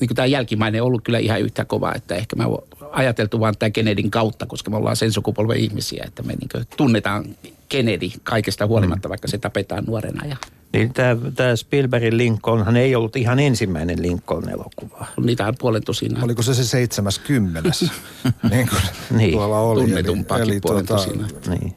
[0.00, 3.70] niin kuin tämä jälkimmäinen ollut kyllä ihan yhtä kova, että ehkä on ajateltu vaan tämä
[3.70, 7.24] Kennedyn kautta, koska me ollaan sen sukupolven ihmisiä, että me niin tunnetaan
[7.68, 10.36] Kennedy kaikesta huolimatta, vaikka se tapetaan nuorena ja
[10.72, 15.06] Niin tämä, tämä Spielbergin Lincolnhan ei ollut ihan ensimmäinen Lincoln-elokuva.
[15.24, 16.24] niitä on puolen tosinaa.
[16.24, 17.70] Oliko se se 70.
[18.50, 19.80] niin kuin Niin, tuolla oli.
[19.80, 21.28] tunnetumpaakin puolen tosinaa.
[21.48, 21.74] Niin.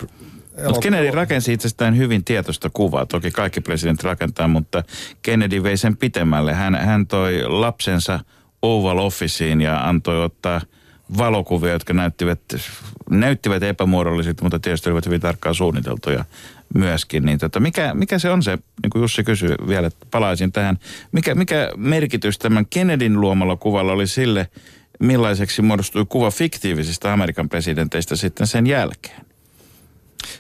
[0.65, 3.05] Mutta Kennedy rakensi itsestään hyvin tietoista kuvaa.
[3.05, 4.83] Toki kaikki presidentit rakentaa, mutta
[5.21, 6.53] Kennedy vei sen pitemmälle.
[6.53, 8.19] Hän, hän toi lapsensa
[8.61, 10.61] Oval Officeen ja antoi ottaa
[11.17, 12.39] valokuvia, jotka näyttivät,
[13.09, 16.25] näyttivät epämuodollisilta, mutta tietysti olivat hyvin tarkkaan suunniteltuja
[16.75, 17.25] myöskin.
[17.25, 20.79] Niin tota, mikä, mikä se on se, niin kuin Jussi kysyi vielä, että palaisin tähän,
[21.11, 24.49] mikä, mikä merkitys tämän Kennedyn luomalla kuvalla oli sille,
[24.99, 29.25] millaiseksi muodostui kuva fiktiivisistä Amerikan presidenteistä sitten sen jälkeen?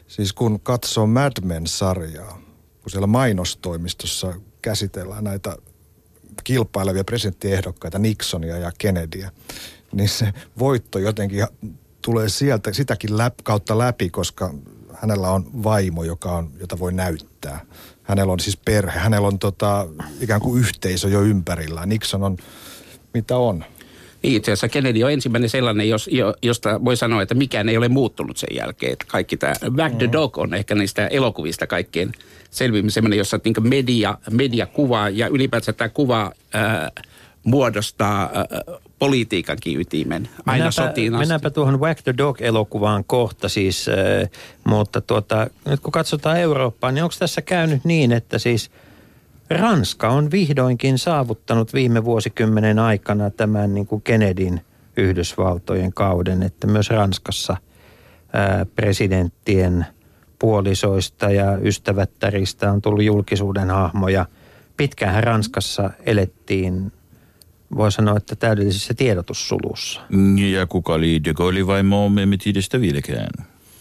[0.07, 2.41] Siis kun katsoo Mad Men-sarjaa,
[2.81, 5.57] kun siellä mainostoimistossa käsitellään näitä
[6.43, 9.31] kilpailevia presidenttiehdokkaita, Nixonia ja Kennedyä,
[9.91, 11.47] niin se voitto jotenkin
[12.01, 14.53] tulee sieltä sitäkin läp, kautta läpi, koska
[14.93, 17.65] hänellä on vaimo, joka on, jota voi näyttää.
[18.03, 19.87] Hänellä on siis perhe, hänellä on tota,
[20.21, 21.89] ikään kuin yhteisö jo ympärillään.
[21.89, 22.37] Nixon on,
[23.13, 23.65] mitä on?
[24.23, 27.87] Itse asiassa Kennedy on ensimmäinen sellainen, jos, jo, josta voi sanoa, että mikään ei ole
[27.89, 28.93] muuttunut sen jälkeen.
[28.93, 32.11] Että kaikki tämä Back the Dog on ehkä niistä elokuvista kaikkein
[32.51, 36.91] selvimmin sellainen, jossa niin media, media kuvaa ja ylipäätään tämä kuva ää,
[37.43, 38.45] muodostaa ää,
[39.01, 41.21] politiikankin ytimen aina mennäänpä, sotiin asti.
[41.21, 44.29] Mennäänpä tuohon Whack the Dog-elokuvaan kohta siis, äh,
[44.63, 48.71] mutta tuota, nyt kun katsotaan Eurooppaa, niin onko tässä käynyt niin, että siis
[49.49, 54.61] Ranska on vihdoinkin saavuttanut viime vuosikymmenen aikana tämän niin kuin Kennedyn
[54.97, 57.57] Yhdysvaltojen kauden, että myös Ranskassa
[58.33, 59.85] ää, presidenttien
[60.39, 64.25] puolisoista ja ystävättäristä on tullut julkisuuden hahmoja.
[64.77, 66.91] Pitkään Ranskassa elettiin
[67.75, 70.01] voi sanoa, että täydellisessä tiedotussulussa.
[70.51, 73.29] Ja kuka oli De Gaulle vai me emme tiedä sitä vieläkään.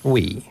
[0.05, 0.43] Oui.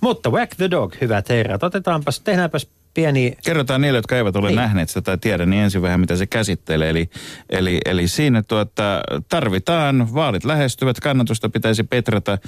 [0.00, 1.62] Mutta Whack the Dog, hyvät herrat.
[1.62, 3.36] Otetaanpas, tehdäänpäs pieni...
[3.44, 4.56] Kerrotaan niille, jotka eivät ole Niin.
[4.56, 6.90] nähneet sitä tai tiedä, niin ensin vähän mitä se käsittelee.
[6.90, 7.10] Eli,
[7.50, 12.38] eli, eli siinä tuota, tarvitaan, vaalit lähestyvät, kannatusta pitäisi petrata.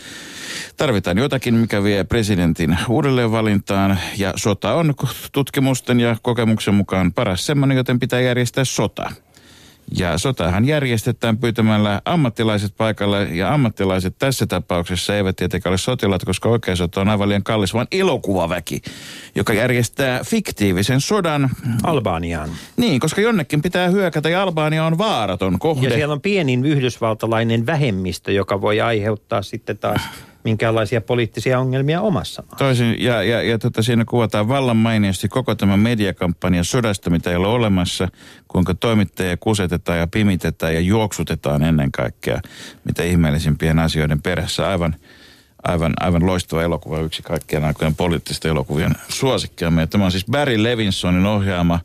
[0.77, 3.99] Tarvitaan jotakin, mikä vie presidentin uudelleenvalintaan.
[4.19, 4.95] Ja sota on
[5.33, 9.11] tutkimusten ja kokemuksen mukaan paras semmoinen, joten pitää järjestää sota.
[9.98, 16.48] Ja sotahan järjestetään pyytämällä ammattilaiset paikalle, ja ammattilaiset tässä tapauksessa eivät tietenkään ole sotilaat, koska
[16.48, 18.83] oikea sota on aivan liian kallis, vaan elokuvaväki,
[19.35, 21.50] joka järjestää fiktiivisen sodan.
[21.83, 22.50] Albaniaan.
[22.76, 25.88] Niin, koska jonnekin pitää hyökätä, ja Albania on vaaraton kohde.
[25.88, 30.00] Ja siellä on pienin yhdysvaltalainen vähemmistö, joka voi aiheuttaa sitten taas
[30.44, 32.64] minkälaisia poliittisia ongelmia omassa maassa.
[32.64, 37.37] Toisin, ja, ja, ja tota, siinä kuvataan vallan mainiosti koko tämä mediakampanja sodasta, mitä ei
[37.37, 38.09] ole olemassa,
[38.48, 42.40] kuinka toimittajia kusetetaan ja pimitetään ja juoksutetaan ennen kaikkea,
[42.85, 44.68] mitä ihmeellisimpien asioiden perässä.
[44.68, 44.96] Aivan,
[45.62, 49.87] aivan, aivan loistava elokuva, yksi kaikkien aikojen poliittisten elokuvien suosikkiamme.
[49.87, 51.81] Tämä on siis Barry Levinsonin ohjaama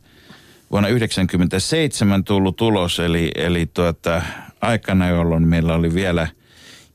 [0.70, 4.22] vuonna 1997 tullut tulos, eli, eli tuota,
[4.60, 6.28] aikana, jolloin meillä oli vielä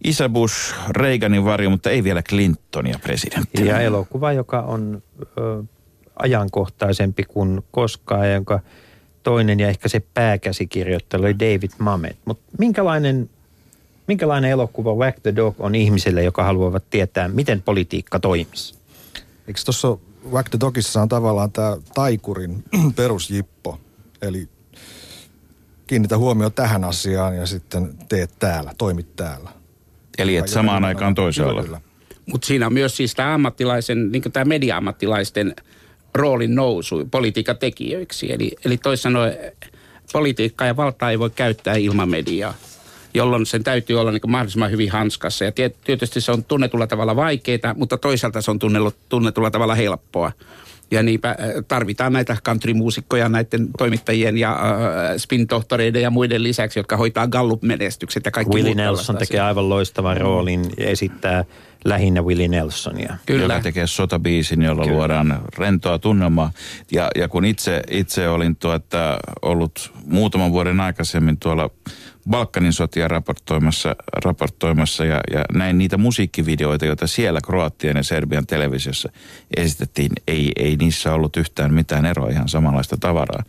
[0.04, 3.66] Isä Bush, Reaganin varjo, mutta ei vielä Clintonia presidenttinä.
[3.66, 5.04] Ja elokuva, joka on
[5.38, 5.64] ö,
[6.16, 8.60] ajankohtaisempi kuin koskaan, jonka
[9.24, 12.18] toinen ja ehkä se pääkäsikirjoittaja oli David Mamet.
[12.26, 13.30] Mutta minkälainen,
[14.08, 18.76] minkälainen elokuva Whack the Dog on ihmisille, joka haluavat tietää, miten politiikka toimisi?
[19.48, 19.98] Eikö tuossa
[20.32, 22.64] Whack the Dogissa on tavallaan tämä taikurin
[22.96, 23.80] perusjippo,
[24.22, 24.50] eli
[25.88, 29.61] kiinnitä huomioon tähän asiaan ja sitten teet täällä, toimit täällä.
[30.18, 31.64] Eli et samaan aikaan toisaalla.
[31.64, 31.82] Kyllä.
[32.26, 35.56] Mutta siinä on myös siis tämä ammattilaisen, niin tämä media-ammattilaisten
[36.16, 38.32] roolin nousu politiikan tekijöiksi.
[38.34, 39.38] Eli, eli toisin sanoen
[40.14, 42.54] politiikkaa ja valtaa ei voi käyttää ilman mediaa,
[43.14, 45.46] jolloin sen täytyy olla niin mahdollisimman hyvin hanskassa.
[45.46, 48.60] Ja tiet- tietysti se on tunnetulla tavalla vaikeaa, mutta toisaalta se on
[49.10, 50.32] tunnetulla tavalla helppoa.
[50.92, 51.36] Ja niinpä äh,
[51.68, 58.32] tarvitaan näitä countrymuusikkoja näiden toimittajien ja äh, spin-tohtoreiden ja muiden lisäksi, jotka hoitaa Gallup-menestykset ja
[58.32, 61.46] kaikki Willie Nelson tekee aivan loistavan roolin ja esittää
[61.86, 63.18] lähinnä Willie Nelsonia.
[63.26, 63.44] Kyllä.
[63.44, 64.98] joka tekee sotabiisin, jolla Kyllä.
[64.98, 66.52] luodaan rentoa tunnelmaa.
[66.92, 71.70] Ja, ja kun itse, itse olin tuota, ollut muutaman vuoden aikaisemmin tuolla
[72.30, 79.10] Balkanin sotia raportoimassa, raportoimassa ja, ja näin niitä musiikkivideoita, joita siellä Kroatian ja Serbian televisiossa
[79.58, 80.12] esitettiin.
[80.28, 83.44] Ei, ei niissä ollut yhtään mitään eroa, ihan samanlaista tavaraa.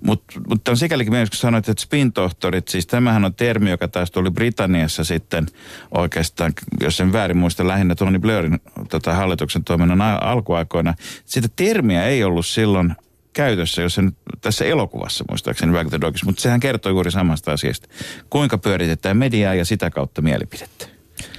[0.00, 4.10] Mutta mut on sikälikin mielessä, kun sanoit, että spin-tohtorit, siis tämähän on termi, joka taas
[4.10, 5.46] tuli Britanniassa sitten
[5.90, 10.94] oikeastaan, jos en väärin muista, lähinnä Tony Blairin tota, hallituksen toiminnan alkuaikoina.
[11.24, 12.94] Sitä termiä ei ollut silloin
[13.32, 17.88] käytössä, jos sen tässä elokuvassa muistaakseni Back the Dogissa, mutta sehän kertoo juuri samasta asiasta.
[18.30, 20.86] Kuinka pyöritetään mediaa ja sitä kautta mielipidettä.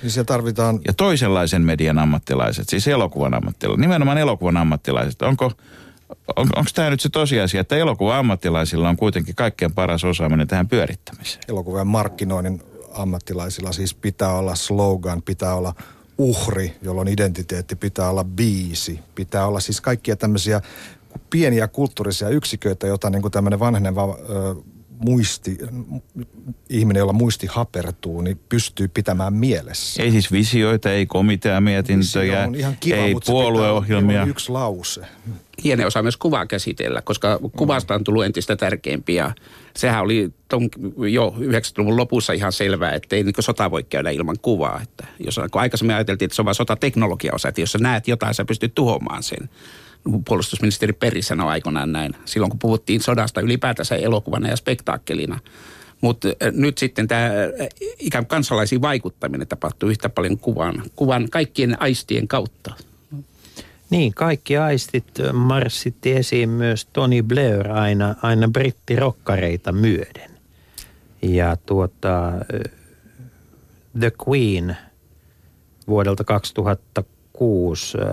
[0.01, 5.21] Niin siellä tarvitaan, Ja toisenlaisen median ammattilaiset, siis elokuvan ammattilaiset, nimenomaan elokuvan ammattilaiset.
[5.21, 5.51] Onko,
[6.36, 10.67] on, onko tämä nyt se tosiasia, että elokuvan ammattilaisilla on kuitenkin kaikkein paras osaaminen tähän
[10.67, 11.43] pyörittämiseen?
[11.47, 12.62] elokuvan markkinoinnin
[12.93, 15.73] ammattilaisilla siis pitää olla slogan, pitää olla
[16.17, 20.62] uhri, jolloin identiteetti pitää olla biisi, pitää olla siis kaikkia tämmöisiä
[21.30, 24.56] pieniä kulttuurisia yksiköitä, joita niin kuin tämmöinen vanheneva ö,
[25.06, 25.58] muisti,
[26.69, 30.04] ihminen, jolla muisti hapertuu, niin pystyy pitämään mielessä.
[30.04, 34.21] Ei siis visioita, ei komiteamietintöjä, on ihan kiva, ei puolueohjelmia.
[34.21, 35.02] on yksi lause.
[35.63, 39.32] hieno osaa myös kuvaa käsitellä, koska kuvasta on tullut entistä tärkeämpi ja
[39.76, 40.69] sehän oli ton,
[41.12, 44.82] jo 90-luvun lopussa ihan selvää, että ei niin sota voi käydä ilman kuvaa.
[44.84, 48.34] Että jos kun aikaisemmin ajateltiin, että se on vain sotateknologiaosa, että jos sä näet jotain,
[48.34, 49.50] sä pystyt tuhoamaan sen.
[50.27, 55.39] Puolustusministeri Peri sanoi aikoinaan näin, silloin kun puhuttiin sodasta ylipäätänsä elokuvana ja spektaakkelina.
[56.01, 57.29] Mutta nyt sitten tämä
[57.99, 62.73] ikään kuin kansalaisiin vaikuttaminen tapahtuu yhtä paljon kuvan, kuvan kaikkien aistien kautta.
[63.89, 70.31] Niin, kaikki aistit marssitti esiin myös Tony Blair aina, aina brittirokkareita myöden.
[71.21, 72.31] Ja tuota,
[73.99, 74.77] The Queen
[75.87, 78.05] vuodelta 2006 äh,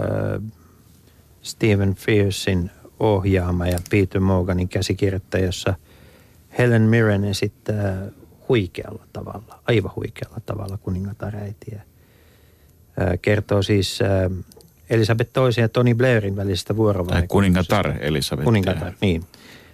[1.48, 5.74] Stephen Fiercein ohjaama ja Peter Morganin käsikirjoittaja, jossa
[6.58, 8.06] Helen Mirren esittää
[8.48, 11.82] huikealla tavalla, aivan huikealla tavalla kuningatar äitiä.
[13.00, 14.44] Äh, kertoo siis äh,
[14.90, 17.32] Elisabeth toisen ja Tony Blairin välisestä vuorovaikutuksesta.
[17.32, 18.44] kuningatar Elisabeth.
[18.44, 19.24] Kuningatar, niin.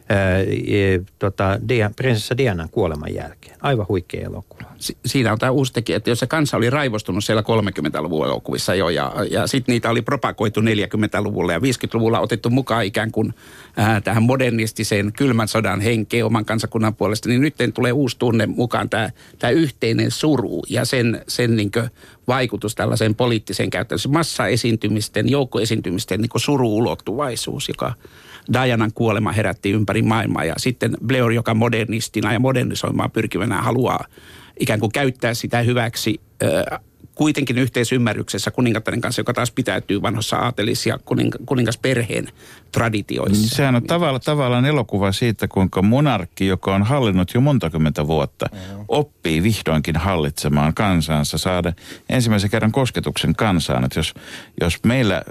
[0.09, 1.59] E, tota,
[1.97, 3.57] prinsessa Dianan kuoleman jälkeen.
[3.61, 4.65] Aivan huikea elokuva.
[4.79, 8.75] Si- siinä on tämä uusi tekijä, että jos se kansa oli raivostunut siellä 30-luvun elokuvissa
[8.75, 13.35] jo ja, ja sitten niitä oli propagoitu 40-luvulla ja 50-luvulla otettu mukaan ikään kuin
[13.77, 18.91] ää, tähän modernistiseen kylmän sodan henkeen oman kansakunnan puolesta, niin nyt tulee uusi tunne mukaan
[18.91, 21.71] tämä, tämä yhteinen suru ja sen, sen niin
[22.29, 23.99] vaikutus tällaiseen poliittiseen käyttöön.
[24.09, 27.95] Massaesiintymisten, joukkoesiintymisten niin suruulottuvaisuus, joka
[28.53, 34.05] Dianan kuolema herätti ympäri maailmaa ja sitten Blair, joka modernistina ja modernisoimaan pyrkivänä haluaa
[34.61, 36.65] ikään kuin käyttää sitä hyväksi ö,
[37.15, 42.29] kuitenkin yhteisymmärryksessä kuningattaren kanssa, joka taas pitäytyy vanhossa aatelis- ja kuning- kuningasperheen
[42.73, 43.41] traditioissa.
[43.41, 48.07] Niin sehän on tavalla, tavallaan elokuva siitä, kuinka monarkki, joka on hallinnut jo monta kymmentä
[48.07, 48.47] vuotta,
[48.89, 51.73] oppii vihdoinkin hallitsemaan kansansa, saada
[52.09, 53.85] ensimmäisen kerran kosketuksen kansaan.
[53.85, 54.15] Että jos,
[54.61, 55.23] jos meillä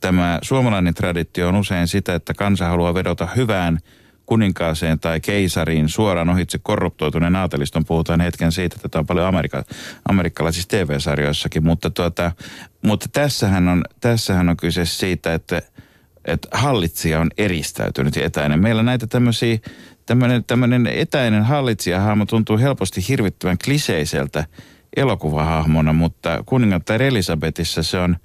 [0.00, 3.78] tämä suomalainen traditio on usein sitä, että kansa haluaa vedota hyvään
[4.26, 7.84] kuninkaaseen tai keisariin suoraan ohitse korruptoituneen aateliston.
[7.84, 9.64] Puhutaan hetken siitä, että tämä on paljon Amerika,
[10.08, 12.32] amerikkalaisissa TV-sarjoissakin, mutta, tuota,
[12.82, 15.62] mutta tässähän, on, tässähän on kyse siitä, että,
[16.24, 18.60] että hallitsija on eristäytynyt ja etäinen.
[18.60, 19.58] Meillä näitä tämmöisiä,
[20.06, 24.44] tämmöinen, tämmöinen etäinen hallitsijahahmo tuntuu helposti hirvittävän kliseiseltä
[24.96, 28.16] elokuvahahmona, mutta kuningattaja Elisabetissa se on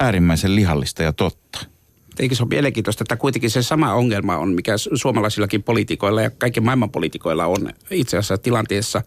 [0.00, 1.73] äärimmäisen lihallista ja totta.
[2.18, 6.30] Eikö se ole mielenkiintoista, että kuitenkin se sama ongelma on, mikä su- suomalaisillakin poliitikoilla ja
[6.30, 9.02] kaikkien maailman poliitikoilla on itse asiassa tilanteessa,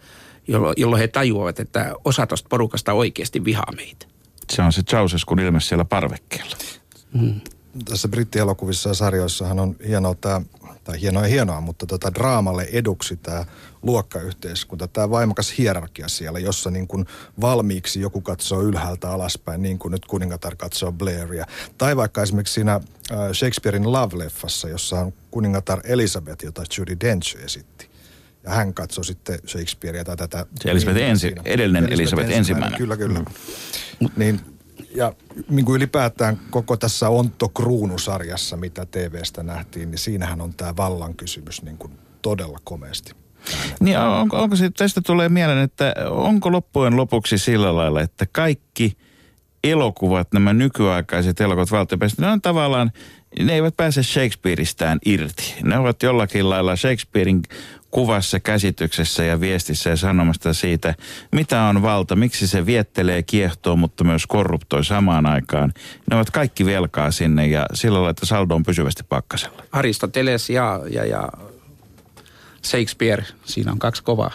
[0.48, 4.06] jolloin, jolloin he tajuavat, että osa tuosta porukasta oikeasti vihaa meitä.
[4.52, 6.56] Se on se Ceausescun ilme siellä parvekkeella.
[7.86, 10.42] tässä brittielokuvissa ja sarjoissahan on hienoa tämä,
[10.88, 13.46] tai hienoa ja hienoa, mutta tota draamalle eduksi tämä
[13.82, 17.06] luokkayhteiskunta, tämä voimakas hierarkia siellä, jossa niin kuin
[17.42, 21.46] valmiiksi joku katsoo ylhäältä alaspäin, niin kuin nyt kuningatar katsoo Blairia.
[21.78, 22.82] Tai vaikka esimerkiksi siinä äh,
[23.34, 27.90] Shakespearein Love-leffassa, jossa on kuningatar Elizabeth, jota Judy Dench esitti.
[28.44, 30.46] Ja hän katsoi sitten Shakespearea tai tätä...
[30.62, 31.42] Se Elisabeth ensi- siinä.
[31.46, 32.78] edellinen Elisabeth ensimmäinen.
[32.78, 33.20] Kyllä, kyllä.
[33.20, 34.10] Mm.
[34.16, 34.40] Niin,
[34.96, 35.14] ja
[35.50, 41.16] niin kuin ylipäätään koko tässä Ontto Kruunu-sarjassa, mitä TVstä nähtiin, niin siinähän on tämä vallan
[41.16, 43.12] kysymys niin kuin todella komeasti.
[43.80, 48.98] Niin onko, onko se, tästä tulee mieleen, että onko loppujen lopuksi sillä lailla, että kaikki
[49.64, 52.92] elokuvat, nämä nykyaikaiset elokuvat valtiopäistä, ne on tavallaan,
[53.40, 55.56] ne eivät pääse Shakespeareistään irti.
[55.64, 57.42] Ne ovat jollakin lailla Shakespearein
[57.92, 60.96] kuvassa, käsityksessä ja viestissä ja sanomasta siitä,
[61.32, 65.74] mitä on valta, miksi se viettelee, kiehtoo, mutta myös korruptoi samaan aikaan.
[66.10, 69.64] Ne ovat kaikki velkaa sinne ja sillä lailla, että saldo on pysyvästi pakkasella.
[69.72, 71.30] Aristoteles ja, ja, ja
[72.66, 74.32] Shakespeare, siinä on kaksi kovaa.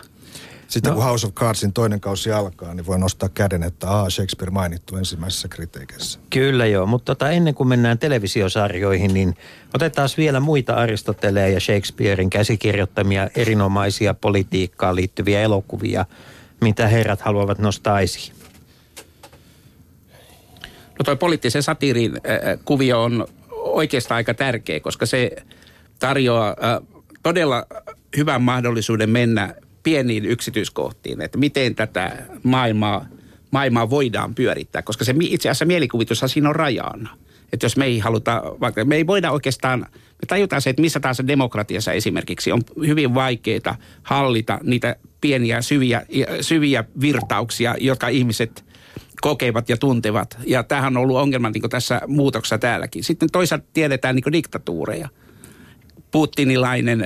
[0.72, 0.94] Sitten no.
[0.94, 4.96] kun House of Cardsin toinen kausi alkaa, niin voi nostaa käden, että aa, Shakespeare mainittu
[4.96, 6.20] ensimmäisessä kritiikissä.
[6.30, 9.34] Kyllä joo, mutta tota, ennen kuin mennään televisiosarjoihin, niin
[9.74, 16.06] otetaan vielä muita Aristotelea ja Shakespearein käsikirjoittamia erinomaisia politiikkaan liittyviä elokuvia,
[16.60, 18.34] mitä herrat haluavat nostaa esiin.
[20.98, 25.30] No toi poliittisen satiirin äh, kuvio on oikeastaan aika tärkeä, koska se
[25.98, 27.66] tarjoaa äh, todella
[28.16, 33.06] hyvän mahdollisuuden mennä pieniin yksityiskohtiin, että miten tätä maailmaa,
[33.50, 37.10] maailmaa voidaan pyörittää, koska se itse asiassa mielikuvitushan siinä on rajana.
[37.52, 41.00] Että jos me ei haluta, vaikka me ei voida oikeastaan, me tajutaan se, että missä
[41.00, 46.06] tahansa demokratiassa esimerkiksi on hyvin vaikeaa hallita niitä pieniä syviä,
[46.40, 48.64] syviä virtauksia, jotka ihmiset
[49.20, 50.38] kokevat ja tuntevat.
[50.46, 53.04] Ja tämähän on ollut ongelma niin tässä muutoksessa täälläkin.
[53.04, 55.08] Sitten toisaalta tiedetään niin diktatuureja.
[56.10, 57.04] Putinilainen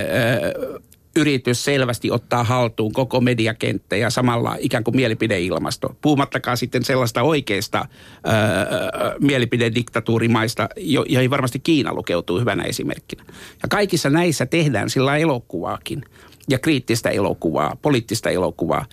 [1.16, 5.96] yritys selvästi ottaa haltuun koko mediakenttä ja samalla ikään kuin mielipideilmasto.
[6.02, 7.87] Puhumattakaan sitten sellaista oikeista
[8.26, 8.31] ö,
[9.20, 13.24] mielipidediktatuurimaista, jo, joihin varmasti Kiina lukeutuu hyvänä esimerkkinä.
[13.62, 16.02] Ja kaikissa näissä tehdään sillä elokuvaakin
[16.48, 18.85] ja kriittistä elokuvaa, poliittista elokuvaa.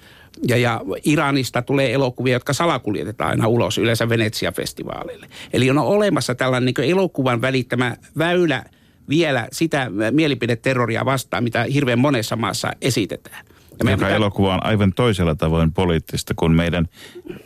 [0.48, 5.28] Ja, ja Iranista tulee elokuvia, jotka salakuljetetaan aina ulos yleensä Venetsia-festivaaleille.
[5.54, 8.64] Eli on olemassa tällainen niin elokuvan välittämä väylä
[9.10, 13.46] vielä sitä mielipideterroria vastaan, mitä hirveän monessa maassa esitetään.
[13.46, 16.88] Ja Joka pitää- elokuva on aivan toisella tavoin poliittista kuin meidän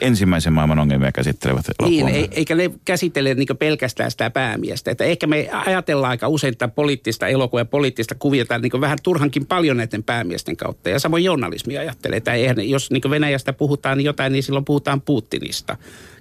[0.01, 2.15] ensimmäisen maailman ongelmia käsittelevät Niin, elokuvat.
[2.15, 4.91] ei, eikä ne käsittele niin pelkästään sitä päämiestä.
[4.91, 9.45] Että ehkä me ajatellaan aika usein tätä poliittista elokuvaa ja poliittista kuviota niin vähän turhankin
[9.45, 10.89] paljon näiden päämiesten kautta.
[10.89, 15.01] Ja samoin journalismi ajattelee, että eihän, jos niin Venäjästä puhutaan niin jotain, niin silloin puhutaan
[15.01, 15.77] Putinista.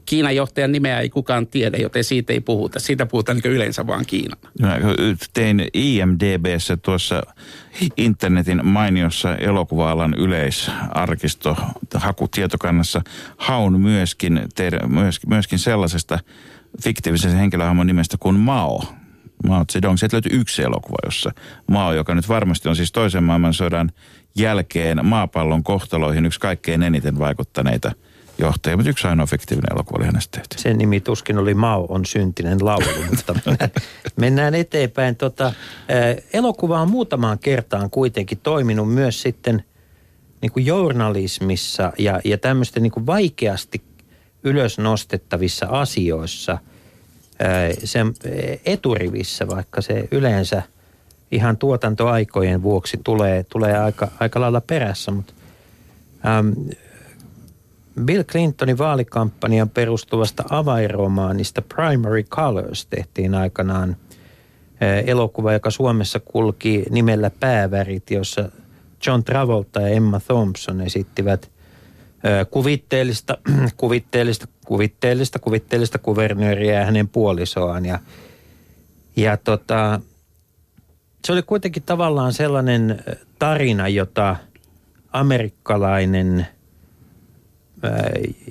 [0.06, 2.80] Kiinan johtajan nimeä ei kukaan tiedä, joten siitä ei puhuta.
[2.80, 4.50] Siitä puhutaan niin yleensä vaan Kiinana.
[4.60, 4.78] Mä
[5.32, 7.22] tein IMDBssä tuossa
[7.96, 11.56] internetin mainiossa elokuva-alan yleisarkisto
[11.94, 13.02] hakutietokannassa
[13.36, 16.18] haun myöskin, ter, myöskin, myöskin sellaisesta
[16.82, 18.84] fiktiivisen henkilöhahmon nimestä kuin Mao.
[19.46, 19.96] Mao Zedong.
[19.98, 21.30] Sieltä löytyy yksi elokuva, jossa
[21.70, 23.90] Mao, joka nyt varmasti on siis toisen maailmansodan
[24.36, 27.92] jälkeen maapallon kohtaloihin yksi kaikkein eniten vaikuttaneita
[28.38, 30.58] johtajia, mutta yksi ainoa fiktiivinen elokuva oli hänestä tehty.
[30.58, 33.34] Sen nimi tuskin oli Mao on syntinen laulu, mutta
[34.16, 35.16] mennään eteenpäin.
[35.16, 35.52] Tota,
[36.32, 39.64] elokuva on muutamaan kertaan kuitenkin toiminut myös sitten
[40.42, 43.82] niin kuin journalismissa ja, ja tämmöisten niin kuin vaikeasti
[44.44, 46.58] ylös nostettavissa asioissa
[47.84, 48.14] sen
[48.64, 50.62] eturivissä, vaikka se yleensä
[51.30, 55.32] ihan tuotantoaikojen vuoksi tulee, tulee aika, aika lailla perässä, mutta
[58.04, 63.96] Bill Clintonin vaalikampanjan perustuvasta avainromaanista Primary Colors tehtiin aikanaan
[64.80, 68.48] eh, elokuva, joka Suomessa kulki nimellä Päävärit, jossa
[69.06, 71.50] John Travolta ja Emma Thompson esittivät
[72.24, 73.38] eh, kuvitteellista,
[73.76, 77.86] kuvitteellista, kuvitteellista, kuvitteellista kuvernööriä ja hänen puolisoaan.
[77.86, 77.98] Ja,
[79.16, 80.00] ja tota,
[81.24, 84.36] se oli kuitenkin tavallaan sellainen eh, tarina, jota
[85.12, 86.46] amerikkalainen–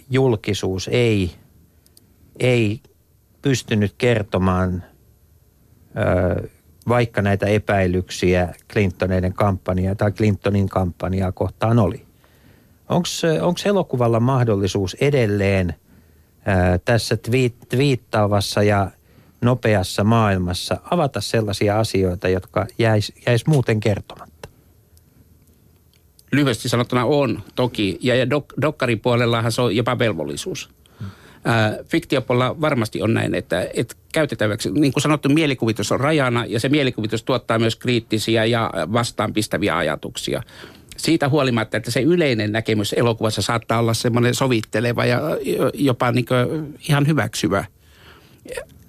[0.09, 1.31] julkisuus ei,
[2.39, 2.81] ei
[3.41, 4.83] pystynyt kertomaan,
[6.87, 12.05] vaikka näitä epäilyksiä Clintoneiden kampanjaa tai Clintonin kampanjaa kohtaan oli.
[13.41, 15.75] Onko elokuvalla mahdollisuus edelleen
[16.45, 18.91] ää, tässä twiit, twiittaavassa ja
[19.41, 24.34] nopeassa maailmassa avata sellaisia asioita, jotka jäis, jäis muuten kertomatta?
[26.35, 30.69] Lyhyesti sanottuna on toki, ja, ja dok, dokkarin puolellahan se on jopa velvollisuus.
[31.87, 36.69] Fiktiopuolella varmasti on näin, että, että käytettäväksi, niin kuin sanottu, mielikuvitus on rajana, ja se
[36.69, 40.43] mielikuvitus tuottaa myös kriittisiä ja vastaanpistäviä ajatuksia.
[40.97, 45.21] Siitä huolimatta, että se yleinen näkemys elokuvassa saattaa olla semmoinen sovitteleva ja
[45.73, 46.25] jopa niin
[46.89, 47.65] ihan hyväksyvä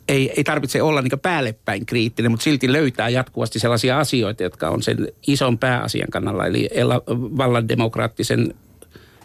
[0.09, 4.83] ei, ei tarvitse olla niin päällepäin kriittinen, mutta silti löytää jatkuvasti sellaisia asioita, jotka on
[4.83, 6.71] sen ison pääasian kannalla, eli
[7.09, 8.55] vallan demokraattisen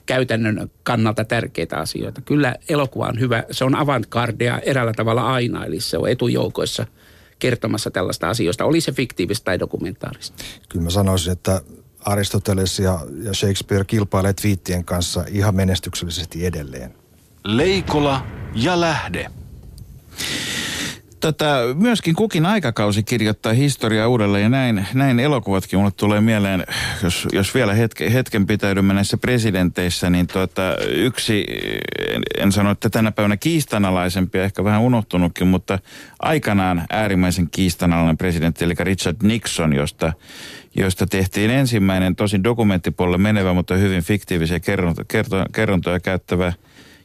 [0.06, 2.22] käytännön kannalta tärkeitä asioita.
[2.22, 6.86] Kyllä elokuva on hyvä, se on avantgardea eräällä tavalla aina, eli se on etujoukoissa
[7.40, 10.44] kertomassa tällaista asioista, oli se fiktiivistä tai dokumentaarista.
[10.70, 11.62] Kyllä mä sanoisin, että
[12.06, 16.94] Aristoteles ja, ja Shakespeare kilpailee twiittien kanssa ihan menestyksellisesti edelleen.
[17.44, 18.26] Leikola
[18.56, 19.32] ja lähde.
[21.22, 26.66] Tota, myöskin kukin aikakausi kirjoittaa historiaa uudelleen ja näin, näin elokuvatkin mulle tulee mieleen,
[27.04, 31.46] jos, jos vielä hetke, hetken pitäydymme näissä presidenteissä, niin tota, yksi,
[32.38, 35.80] en, sano, että tänä päivänä kiistanalaisempi, ehkä vähän unohtunutkin, mutta
[36.20, 40.14] aikanaan äärimmäisen kiistanalainen presidentti, eli Richard Nixon, josta,
[40.76, 45.06] josta tehtiin ensimmäinen tosin dokumenttipuolelle menevä, mutta hyvin fiktiivisiä kerrontoja,
[45.54, 46.54] kerrontoja käyttävä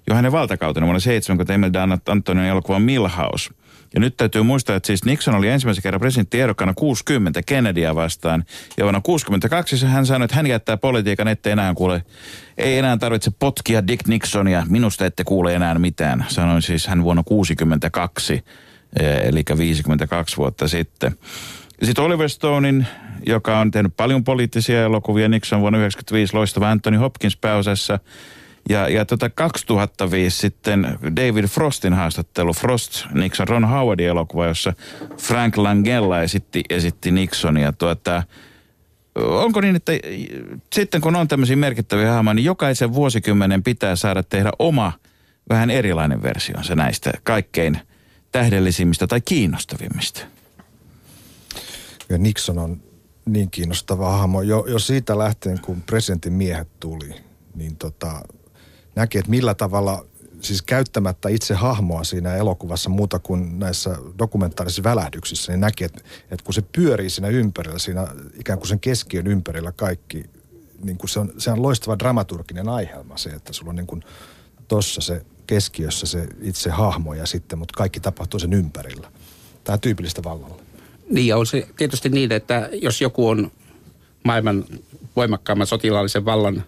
[0.06, 1.70] jo hänen valtakautena vuonna 70 Emil
[2.06, 3.50] Antonion elokuva Milhouse.
[3.96, 8.44] Ja nyt täytyy muistaa, että siis Nixon oli ensimmäisen kerran presidenttiehdokkaana 60 Kennedyä vastaan.
[8.76, 12.04] Ja vuonna 62 hän sanoi, että hän jättää politiikan, ettei enää kuule,
[12.58, 16.24] ei enää tarvitse potkia Dick Nixonia, minusta ette kuule enää mitään.
[16.28, 18.44] Sanoin siis hän vuonna 62,
[19.22, 21.16] eli 52 vuotta sitten.
[21.82, 22.86] Sitten Oliver Stonein,
[23.26, 27.98] joka on tehnyt paljon poliittisia elokuvia, Nixon vuonna 1995 loistava Anthony Hopkins pääosassa.
[28.68, 34.72] Ja, ja tota 2005 sitten David Frostin haastattelu, Frost, Nixon, Ron Howardin elokuva, jossa
[35.20, 37.72] Frank Langella esitti, esitti Nixonia.
[37.72, 38.22] Tuota,
[39.14, 39.92] onko niin, että
[40.72, 44.92] sitten kun on tämmöisiä merkittäviä hahmoja, niin jokaisen vuosikymmenen pitää saada tehdä oma
[45.48, 47.78] vähän erilainen versionsa näistä kaikkein
[48.32, 50.20] tähdellisimmistä tai kiinnostavimmista?
[52.08, 52.80] Ja Nixon on
[53.26, 54.42] niin kiinnostava hahmo.
[54.42, 57.14] Jo, jo siitä lähtien, kun presidentin miehet tuli,
[57.54, 58.22] niin tota,
[58.96, 60.04] näki, että millä tavalla,
[60.40, 66.44] siis käyttämättä itse hahmoa siinä elokuvassa muuta kuin näissä dokumentaarisissa välähdyksissä, niin näki, että, että
[66.44, 68.06] kun se pyörii siinä ympärillä, siinä
[68.40, 70.24] ikään kuin sen keskiön ympärillä kaikki,
[70.82, 74.02] niin kuin se, on, se on loistava dramaturginen aihelma se, että sulla on niin kuin
[74.68, 79.12] tossa se keskiössä se itse hahmo ja sitten, mutta kaikki tapahtuu sen ympärillä.
[79.64, 80.62] Tämä tyypillistä vallalle.
[81.10, 83.52] Niin ja on se tietysti niin, että jos joku on
[84.24, 84.64] maailman
[85.16, 86.64] voimakkaamman sotilaallisen vallan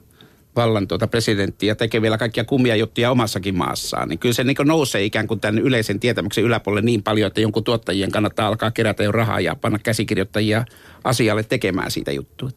[0.56, 4.56] vallan tuota presidenttiä ja tekee vielä kaikkia kummia juttuja omassakin maassaan, niin kyllä se niin
[4.64, 9.04] nousee ikään kuin tänne yleisen tietämyksen yläpuolelle niin paljon, että jonkun tuottajien kannattaa alkaa kerätä
[9.04, 10.64] jo rahaa ja panna käsikirjoittajia
[11.04, 12.50] asialle tekemään siitä juttua.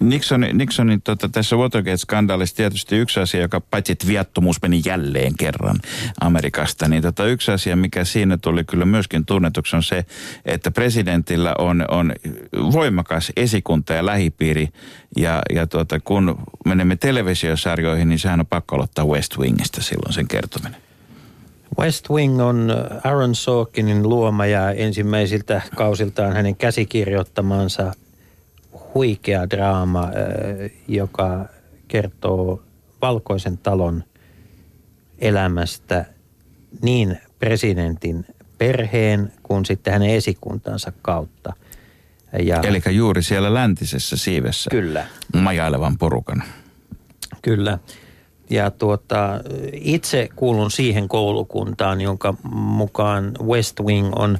[0.00, 5.76] Nixonin, Nixonin tota, tässä Watergate-skandaalissa tietysti yksi asia, joka paitsi että viattomuus meni jälleen kerran
[6.20, 10.04] Amerikasta, niin tota, yksi asia, mikä siinä tuli kyllä myöskin tunnetuksi on se,
[10.44, 12.12] että presidentillä on, on
[12.72, 14.68] voimakas esikunta ja lähipiiri
[15.16, 20.28] ja, ja tuota, kun menemme televisiosarjoihin, niin sehän on pakko aloittaa West Wingistä silloin sen
[20.28, 20.85] kertominen.
[21.78, 22.70] West Wing on
[23.04, 27.92] Aaron Sorkinin luoma ja ensimmäisiltä kausiltaan hänen käsikirjoittamansa
[28.94, 31.48] huikea draama, äh, joka
[31.88, 32.62] kertoo
[33.02, 34.04] valkoisen talon
[35.18, 36.04] elämästä
[36.82, 38.26] niin presidentin
[38.58, 41.52] perheen kuin sitten hänen esikuntansa kautta.
[42.42, 45.06] Ja, Eli juuri siellä läntisessä siivessä kyllä.
[45.34, 46.42] majailevan porukan.
[47.42, 47.78] Kyllä.
[48.50, 49.40] Ja tuota,
[49.72, 54.38] itse kuulun siihen koulukuntaan, jonka mukaan West Wing on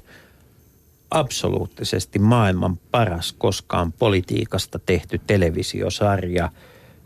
[1.11, 6.50] absoluuttisesti maailman paras koskaan politiikasta tehty televisiosarja.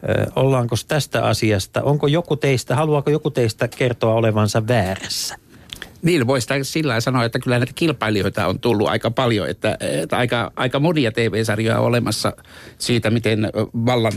[0.09, 5.37] Ö, ollaanko tästä asiasta, onko joku teistä, haluaako joku teistä kertoa olevansa väärässä?
[6.03, 10.53] Niin, voisi sillä sanoa, että kyllä näitä kilpailijoita on tullut aika paljon, että, että aika,
[10.57, 12.33] aika monia TV-sarjoja on olemassa
[12.79, 13.51] siitä, miten
[13.87, 14.13] vallan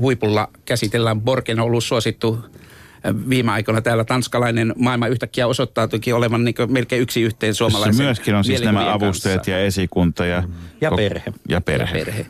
[0.00, 1.20] huipulla käsitellään.
[1.20, 7.02] Borgen on ollut suosittu äh, viime aikoina täällä tanskalainen maailma yhtäkkiä osoittautuikin olevan niin melkein
[7.02, 9.50] yksi yhteen suomalaisen Se myöskin on siis nämä avustajat kanssa.
[9.50, 10.52] ja esikunta ja, mm.
[10.80, 11.32] ja perhe.
[11.48, 11.98] Ja perhe.
[11.98, 12.26] Ja perhe.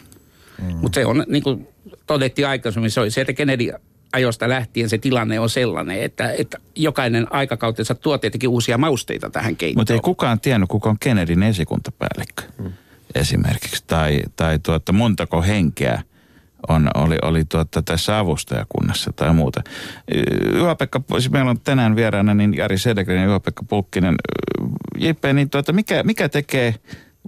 [0.63, 0.77] Mm.
[0.77, 1.69] Mutta se on, niin kuin
[2.07, 3.73] todettiin aikaisemmin, se oli se, että Kennedy
[4.13, 9.57] ajosta lähtien se tilanne on sellainen, että, että jokainen aikakautensa tuo tietenkin uusia mausteita tähän
[9.57, 9.81] keittoon.
[9.81, 12.73] Mutta ei kukaan tiennyt, kuka on Kennedyn esikuntapäällikkö mm.
[13.15, 13.85] esimerkiksi.
[13.87, 16.03] Tai, tai tuota, montako henkeä
[16.69, 19.63] on, oli, oli tuota, tässä avustajakunnassa tai muuta.
[20.55, 21.01] Juha-Pekka,
[21.31, 24.15] meillä on tänään vieraana niin Jari Sedegren ja Juha-Pekka Pulkkinen.
[24.99, 26.75] Jippe, niin tuota, mikä, mikä tekee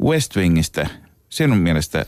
[0.05, 0.87] West Wingistä
[1.29, 2.07] sinun mielestä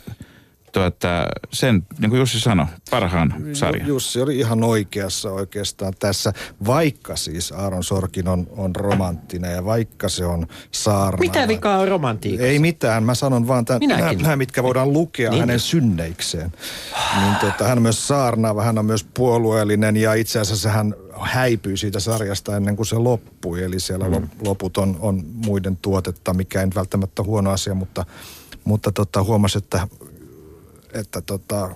[0.72, 1.08] tuota,
[1.52, 3.88] sen, niin kuin Jussi sanoi, parhaan sarjan.
[3.88, 6.32] Jussi oli ihan oikeassa oikeastaan tässä,
[6.66, 11.18] vaikka siis Aaron Sorkin on, on romanttinen ja vaikka se on saarna.
[11.18, 12.46] Mitä vikaa on romantiikassa?
[12.46, 13.80] Ei mitään, mä sanon vaan tämän,
[14.22, 15.40] nämä, mitkä voidaan lukea niin.
[15.40, 16.52] hänen synneikseen.
[17.20, 21.76] Niin tota, hän on myös saarnaava, hän on myös puolueellinen ja itse asiassa hän häipyy
[21.76, 23.62] siitä sarjasta ennen kuin se loppui.
[23.62, 24.28] Eli siellä mm.
[24.44, 28.06] loput on, on muiden tuotetta, mikä ei välttämättä huono asia, mutta,
[28.64, 29.88] mutta tota, huomasi, että
[30.93, 31.70] että tota,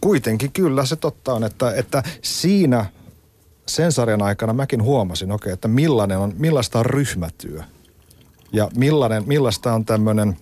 [0.00, 2.86] kuitenkin kyllä se totta on, että, että siinä
[3.68, 7.62] sen sarjan aikana mäkin huomasin, okay, että millainen on, millaista on ryhmätyö
[8.52, 10.36] ja millainen, millaista on tämmöinen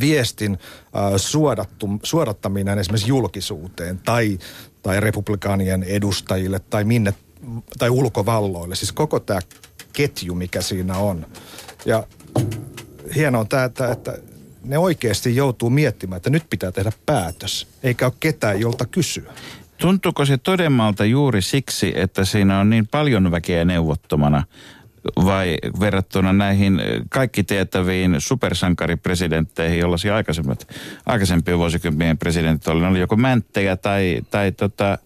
[0.00, 4.38] viestin äh, suodattu, suodattaminen esimerkiksi julkisuuteen tai,
[4.82, 7.14] tai republikaanien edustajille tai minne
[7.78, 8.74] tai ulkovalloille.
[8.74, 9.40] Siis koko tämä
[9.92, 11.26] ketju, mikä siinä on.
[11.86, 12.06] Ja
[13.14, 14.18] hienoa on tämä, että, että
[14.68, 19.32] ne oikeasti joutuu miettimään, että nyt pitää tehdä päätös, eikä ole ketään, jolta kysyä.
[19.78, 24.44] Tuntuuko se todemmalta juuri siksi, että siinä on niin paljon väkeä neuvottomana
[25.24, 30.68] vai verrattuna näihin kaikki tietäviin supersankaripresidentteihin, jollaisia aikaisemmat,
[31.06, 34.98] aikaisempien vuosikymmenien presidentit oli, ne oli joko mänttejä tai, tai tota,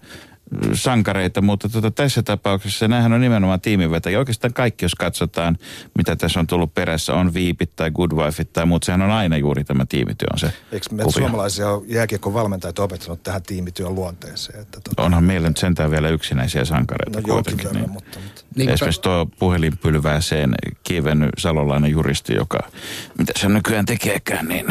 [0.72, 4.18] sankareita, mutta tuota, tässä tapauksessa nämähän on nimenomaan tiimivetäjä.
[4.18, 5.58] Oikeastaan kaikki, jos katsotaan,
[5.98, 9.36] mitä tässä on tullut perässä, on viipit tai good wife tai muut, sehän on aina
[9.36, 14.60] juuri tämä tiimityö on se Eikö me suomalaisia jääkiekko valmentajat opettanut tähän tiimityön luonteeseen?
[14.60, 15.02] Että tuota...
[15.02, 17.64] Onhan meillä nyt sentään vielä yksinäisiä sankareita no, kuitenkin.
[17.64, 17.90] Verran, niin.
[17.90, 18.42] Mutta, mutta...
[18.56, 22.58] Niin, Esimerkiksi tuo puhelinpylvääseen kiivennyt salolainen juristi, joka,
[23.18, 24.66] mitä se nykyään tekeekään, niin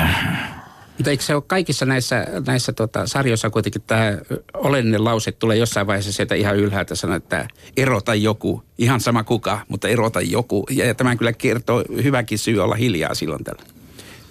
[0.98, 4.18] mutta eikö se ole kaikissa näissä, näissä tota, sarjoissa kuitenkin tämä
[4.54, 9.60] oleellinen lause tulee jossain vaiheessa sieltä ihan ylhäältä sanoa, että erota joku, ihan sama kuka,
[9.68, 10.66] mutta erota joku.
[10.70, 13.64] Ja, ja tämän kyllä kertoo hyväkin syy olla hiljaa silloin tällä.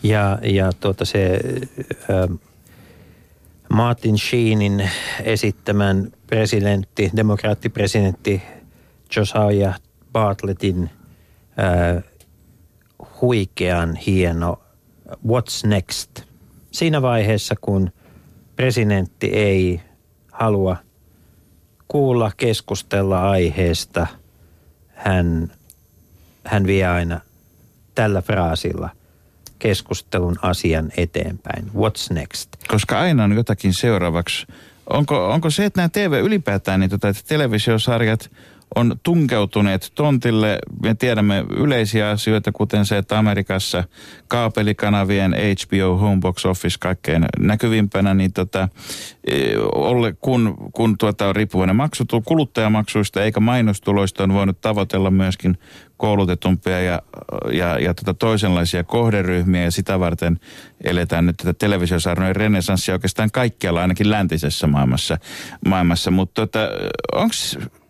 [0.02, 1.40] Ja, ja tuota se
[2.10, 2.38] äh,
[3.68, 4.90] Martin Sheenin
[5.24, 8.42] esittämän presidentti, demokraattipresidentti
[9.16, 9.80] Josiah
[10.12, 10.90] Bartlettin
[11.58, 12.04] äh,
[13.20, 14.62] huikean hieno
[15.26, 16.10] What's Next–
[16.70, 17.90] siinä vaiheessa, kun
[18.56, 19.80] presidentti ei
[20.32, 20.76] halua
[21.88, 24.06] kuulla, keskustella aiheesta,
[24.94, 25.52] hän,
[26.44, 27.20] hän vie aina
[27.94, 28.90] tällä fraasilla
[29.60, 31.64] keskustelun asian eteenpäin.
[31.66, 32.48] What's next?
[32.68, 34.46] Koska aina on jotakin seuraavaksi.
[34.86, 38.30] Onko, onko se, että nämä TV ylipäätään, niin tota, että televisiosarjat
[38.74, 40.58] on tunkeutuneet tontille.
[40.82, 43.84] Me tiedämme yleisiä asioita, kuten se, että Amerikassa
[44.28, 48.68] kaapelikanavien HBO, Homebox Office kaikkein näkyvimpänä, niin tota,
[49.24, 49.36] e,
[50.20, 55.58] kun, kun tuota on riippuvainen maksu, kuluttajamaksuista eikä mainostuloista on voinut tavoitella myöskin
[55.96, 57.02] koulutetumpia ja,
[57.52, 60.40] ja, ja tota toisenlaisia kohderyhmiä ja sitä varten
[60.84, 65.18] eletään nyt tätä televisiosarjojen renesanssia oikeastaan kaikkialla, ainakin läntisessä maailmassa.
[65.66, 66.10] maailmassa.
[66.10, 66.68] Mutta tota,
[67.12, 67.34] onko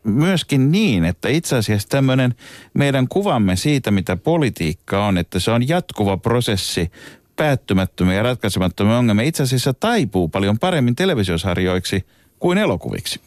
[0.05, 2.35] myöskin niin, että itse asiassa tämmöinen
[2.75, 6.91] meidän kuvamme siitä, mitä politiikka on, että se on jatkuva prosessi,
[7.37, 12.07] päättymättömiä ja ratkaisemattomia ongelmia, itse asiassa taipuu paljon paremmin televisiosarjoiksi
[12.39, 13.21] kuin elokuviksi.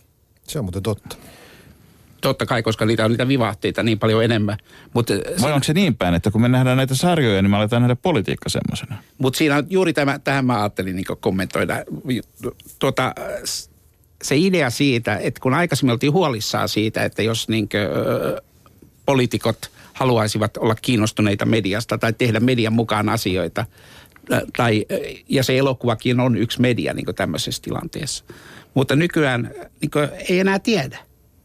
[0.48, 1.16] Se on muuten totta.
[2.22, 4.58] Totta kai, koska niitä on niitä vivahteita niin paljon enemmän.
[4.94, 7.58] Mut Vai siinä, onko se niin päin, että kun me nähdään näitä sarjoja, niin me
[7.58, 8.96] aletaan nähdä politiikka semmoisena?
[9.18, 11.76] Mutta siinä on juuri tämä, tähän mä ajattelin niin kommentoida.
[12.80, 13.16] Tuota,
[14.24, 17.82] se idea siitä, että kun aikaisemmin oltiin huolissaan siitä, että jos niin kuin,
[19.06, 23.66] poliitikot haluaisivat olla kiinnostuneita mediasta tai tehdä median mukaan asioita,
[24.58, 24.86] tai,
[25.30, 28.24] ja se elokuvakin on yksi media niin tämmöisessä tilanteessa.
[28.74, 29.52] Mutta nykyään
[29.82, 29.92] niin
[30.30, 30.98] ei enää tiedä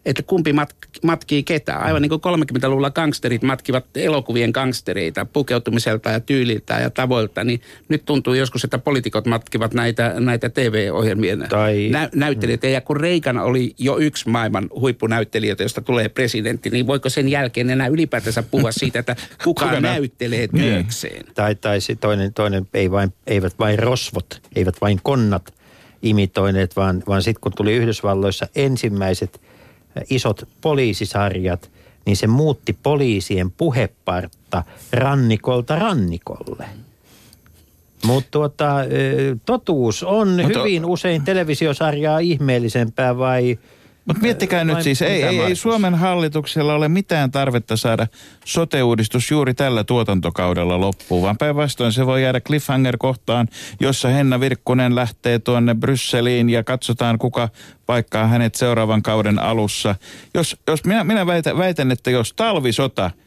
[0.08, 1.82] että kumpi mat- matkii ketään.
[1.82, 8.04] Aivan niin kuin 30-luvulla gangsterit matkivat elokuvien gangstereita pukeutumiselta ja tyyliltä ja tavoilta, niin nyt
[8.04, 11.88] tuntuu joskus, että poliitikot matkivat näitä, näitä TV-ohjelmien tai...
[11.92, 12.68] nä- näyttelijöitä.
[12.68, 17.70] Ja kun Reikan oli jo yksi maailman huippunäyttelijöitä, josta tulee presidentti, niin voiko sen jälkeen
[17.70, 20.64] enää ylipäätänsä puhua siitä, että kuka, kuka näyttelee niin.
[20.64, 21.24] työkseen?
[21.34, 25.54] Tai, tai se toinen, toinen ei vain, eivät vain rosvot, eivät vain konnat
[26.02, 29.40] imitoineet, vaan, vaan sitten kun tuli Yhdysvalloissa ensimmäiset–
[30.10, 31.70] isot poliisisarjat,
[32.06, 36.64] niin se muutti poliisien puhepartta rannikolta rannikolle.
[38.04, 38.74] Mutta tuota,
[39.46, 43.58] totuus on Mutta, hyvin usein televisiosarjaa ihmeellisempää vai
[44.08, 48.06] mutta miettikää nyt siis, ei, ei, ei Suomen hallituksella ole mitään tarvetta saada
[48.44, 53.48] sote-uudistus juuri tällä tuotantokaudella loppuun, vaan päinvastoin se voi jäädä cliffhanger-kohtaan,
[53.80, 57.48] jossa Henna Virkkunen lähtee tuonne Brysseliin ja katsotaan kuka
[57.86, 59.94] paikkaa hänet seuraavan kauden alussa.
[60.34, 63.10] Jos, jos minä, minä väitän, väitän, että jos talvisota–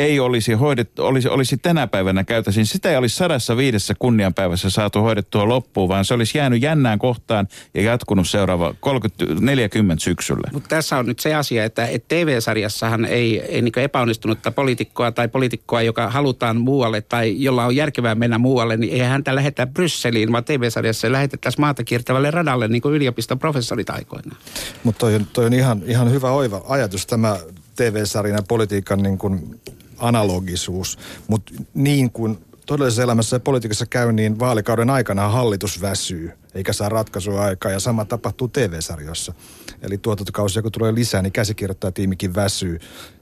[0.00, 5.00] ei olisi, hoidettu, olisi, olisi tänä päivänä käytäisiin, sitä ei olisi sadassa viidessä kunnianpäivässä saatu
[5.00, 10.50] hoidettua loppuun, vaan se olisi jäänyt jännään kohtaan ja jatkunut seuraava 30, 40 syksyllä.
[10.52, 15.28] Mutta tässä on nyt se asia, että, että TV-sarjassahan ei, ei niin epäonnistunutta poliitikkoa tai
[15.28, 20.32] poliitikkoa, joka halutaan muualle tai jolla on järkevää mennä muualle, niin ei häntä lähetä Brysseliin,
[20.32, 24.36] vaan TV-sarjassa lähetettäisiin maata kiertävälle radalle, niin kuin yliopiston professorit aikoinaan.
[24.84, 27.36] Mutta toi, toi on ihan, ihan hyvä oiva ajatus tämä
[27.76, 29.60] TV-sarjan ja politiikan niin kuin
[30.00, 30.98] analogisuus,
[31.28, 36.88] mutta niin kuin todellisessa elämässä ja politiikassa käy, niin vaalikauden aikana hallitus väsyy, eikä saa
[36.88, 39.34] ratkaisua aikaa, ja sama tapahtuu TV-sarjoissa.
[39.82, 42.78] Eli tuotantokausia kun tulee lisää, niin käsikirjoittaja tiimikin väsyy,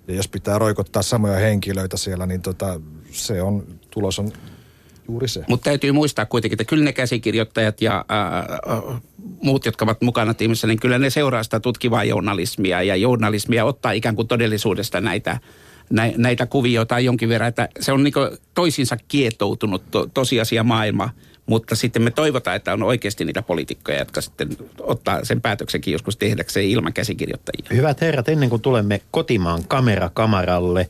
[0.08, 4.32] ja jos pitää roikottaa samoja henkilöitä siellä, niin tota, se on, tulos on
[5.08, 5.44] juuri se.
[5.48, 8.46] Mutta täytyy muistaa kuitenkin, että kyllä ne käsikirjoittajat ja ää,
[9.42, 13.92] muut, jotka ovat mukana tiimissä, niin kyllä ne seuraa sitä tutkivaa journalismia, ja journalismia ottaa
[13.92, 15.38] ikään kuin todellisuudesta näitä
[16.16, 18.14] näitä kuvioita jonkin verran, että se on niin
[18.54, 21.10] toisinsa kietoutunut to, tosiasia maailma,
[21.46, 24.48] mutta sitten me toivotaan, että on oikeasti niitä poliitikkoja, jotka sitten
[24.80, 27.68] ottaa sen päätöksenkin joskus tehdäkseen ilman käsikirjoittajia.
[27.72, 30.88] Hyvät herrat, ennen kuin tulemme kotimaan kamerakamaralle,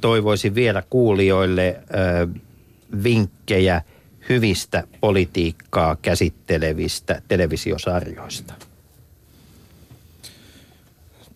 [0.00, 1.80] toivoisin vielä kuulijoille
[3.04, 3.82] vinkkejä
[4.28, 8.54] hyvistä politiikkaa käsittelevistä televisiosarjoista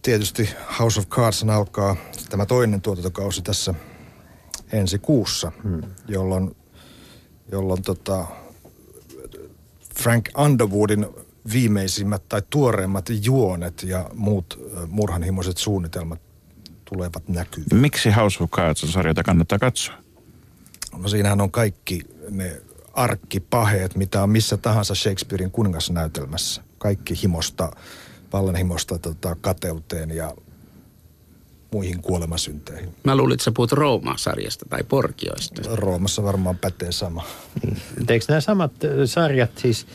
[0.03, 1.97] tietysti House of Cards alkaa
[2.31, 3.75] tämä toinen tuotantokausi tässä
[4.73, 5.83] ensi kuussa, hmm.
[6.09, 6.57] jolloin,
[7.53, 8.27] jolloin tota
[9.95, 11.07] Frank Underwoodin
[11.53, 16.21] viimeisimmät tai tuoreimmat juonet ja muut murhanhimoiset suunnitelmat
[16.85, 17.81] tulevat näkyviin.
[17.81, 19.95] Miksi House of Cards on sarjata kannattaa katsoa?
[20.97, 22.01] No siinähän on kaikki
[22.31, 22.63] ne
[22.93, 26.63] arkkipaheet, mitä on missä tahansa Shakespearein kuningasnäytelmässä.
[26.79, 27.71] Kaikki himosta
[28.33, 30.35] vallanhimosta tota, kateuteen ja
[31.73, 32.95] muihin kuolemasynteihin.
[33.05, 35.63] Mä luulin, että sä puhut Rooma-sarjasta tai Porkioista.
[35.75, 37.25] Roomassa varmaan pätee sama.
[37.63, 37.77] Niin.
[38.09, 38.73] Eikö nämä samat
[39.05, 39.87] sarjat siis,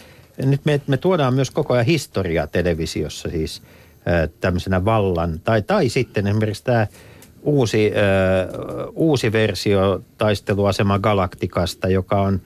[0.45, 3.61] nyt me, me tuodaan myös koko ajan historiaa televisiossa siis
[4.39, 6.87] tämmöisenä vallan, tai, tai sitten esimerkiksi tämä
[7.41, 12.41] uusi, äh, uusi versio taisteluasema Galaktikasta, joka on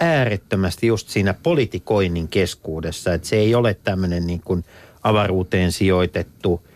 [0.00, 4.64] äärettömästi just siinä politikoinnin keskuudessa, että se ei ole tämmöinen niin kuin–
[5.04, 6.66] avaruuteen sijoitettu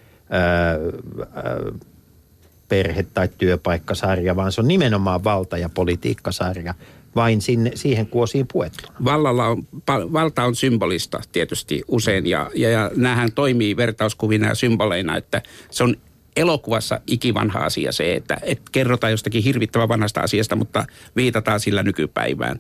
[2.69, 6.75] perhe- tai työpaikkasarja, vaan se on nimenomaan valta- ja politiikkasarja
[7.17, 8.95] vain sinne, siihen kuosiin puettuna.
[9.05, 15.17] Vallalla on, valta on symbolista tietysti usein ja, ja, ja näähän toimii vertauskuvina ja symboleina,
[15.17, 15.97] että se on
[16.37, 20.85] elokuvassa ikivanha asia se, että, että kerrotaan jostakin hirvittävän vanhasta asiasta, mutta
[21.17, 22.59] viitataan sillä nykypäivään.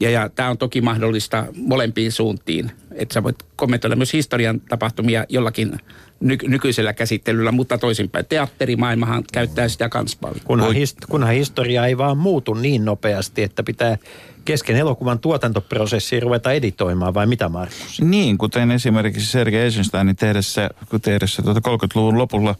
[0.00, 5.24] Ja, ja tämä on toki mahdollista molempiin suuntiin, että sä voit kommentoida myös historian tapahtumia
[5.28, 5.78] jollakin
[6.20, 8.26] ny- nykyisellä käsittelyllä, mutta toisinpäin.
[8.26, 10.40] Teatterimaailmahan käyttää sitä kans paljon.
[10.44, 13.98] Kunhan, hist- kunhan historia ei vaan muutu niin nopeasti, että pitää
[14.44, 18.00] kesken elokuvan tuotantoprosessi ruveta editoimaan, vai mitä Markus?
[18.00, 20.70] Niin, kuten esimerkiksi Sergei Eisensteinin tehdessä,
[21.02, 22.54] tehdessä tuota 30-luvun lopulla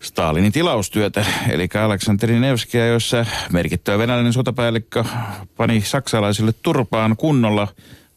[0.00, 5.04] Stalinin tilaustyötä, eli Aleksanteri Nevskia, jossa merkittävä venäläinen sotapäällikkö
[5.56, 7.68] pani saksalaisille turpaan kunnolla,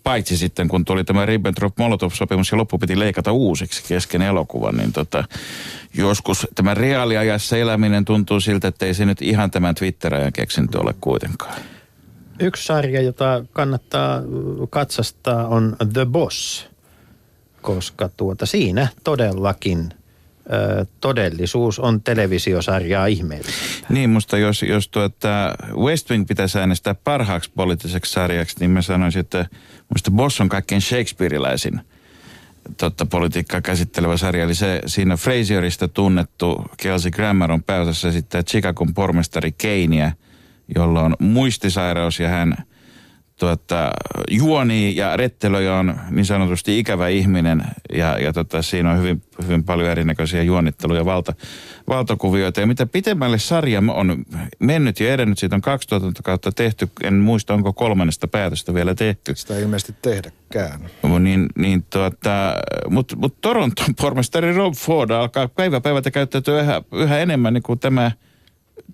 [0.10, 5.24] paitsi sitten kun tuli tämä Ribbentrop-Molotov-sopimus ja loppu piti leikata uusiksi kesken elokuvan, niin tota,
[5.93, 10.95] joskus tämä reaaliajassa eläminen tuntuu siltä, että ei se nyt ihan tämän Twitter-ajan keksintö ole
[11.01, 11.55] kuitenkaan.
[12.39, 14.22] Yksi sarja, jota kannattaa
[14.70, 16.68] katsastaa, on The Boss,
[17.62, 19.89] koska tuota, siinä todellakin
[21.02, 23.86] todellisuus on televisiosarjaa ihmeellistä.
[23.89, 29.20] Niin, musta jos, jos tuota West Wing pitäisi äänestää parhaaksi poliittiseksi sarjaksi, niin mä sanoisin,
[29.20, 29.45] että
[29.89, 31.82] musta Boss on kaikkein Shakespeareläisin
[32.78, 34.43] totta, politiikkaa käsittelevä sarja.
[34.43, 40.12] Eli se siinä Fraserista tunnettu Kelsey Grammer on pääosassa esittää Chicagon pormestari Keinia,
[40.76, 42.58] jolla on muistisairaus ja hän
[43.39, 43.91] tuota,
[44.31, 47.63] juoni ja rettelöi on niin sanotusti ikävä ihminen
[47.93, 51.33] ja, ja tota, siinä on hyvin, hyvin paljon erinäköisiä juonitteluja valta,
[51.87, 52.61] valtakuvioita.
[52.61, 54.25] Ja mitä pitemmälle sarja on
[54.59, 59.35] mennyt ja edennyt, siitä on 2000 kautta tehty, en muista onko kolmannesta päätöstä vielä tehty.
[59.35, 60.79] Sitä ei ilmeisesti tehdäkään.
[61.19, 62.53] Niin, niin tuota,
[62.89, 67.79] mutta mut Toronton pormestari Rob Ford alkaa päivä päivältä käyttäytyä yhä, yhä enemmän niin kuin
[67.79, 68.11] tämä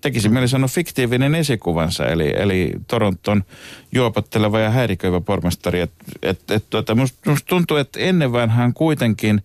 [0.00, 3.44] tekisi mieli sanoa fiktiivinen esikuvansa, eli, eli Toronton
[3.92, 5.80] juopotteleva ja häiriköivä pormestari.
[5.80, 5.92] Et,
[6.22, 9.42] et, et, tuota, musta, musta tuntuu, että ennen vanhaan kuitenkin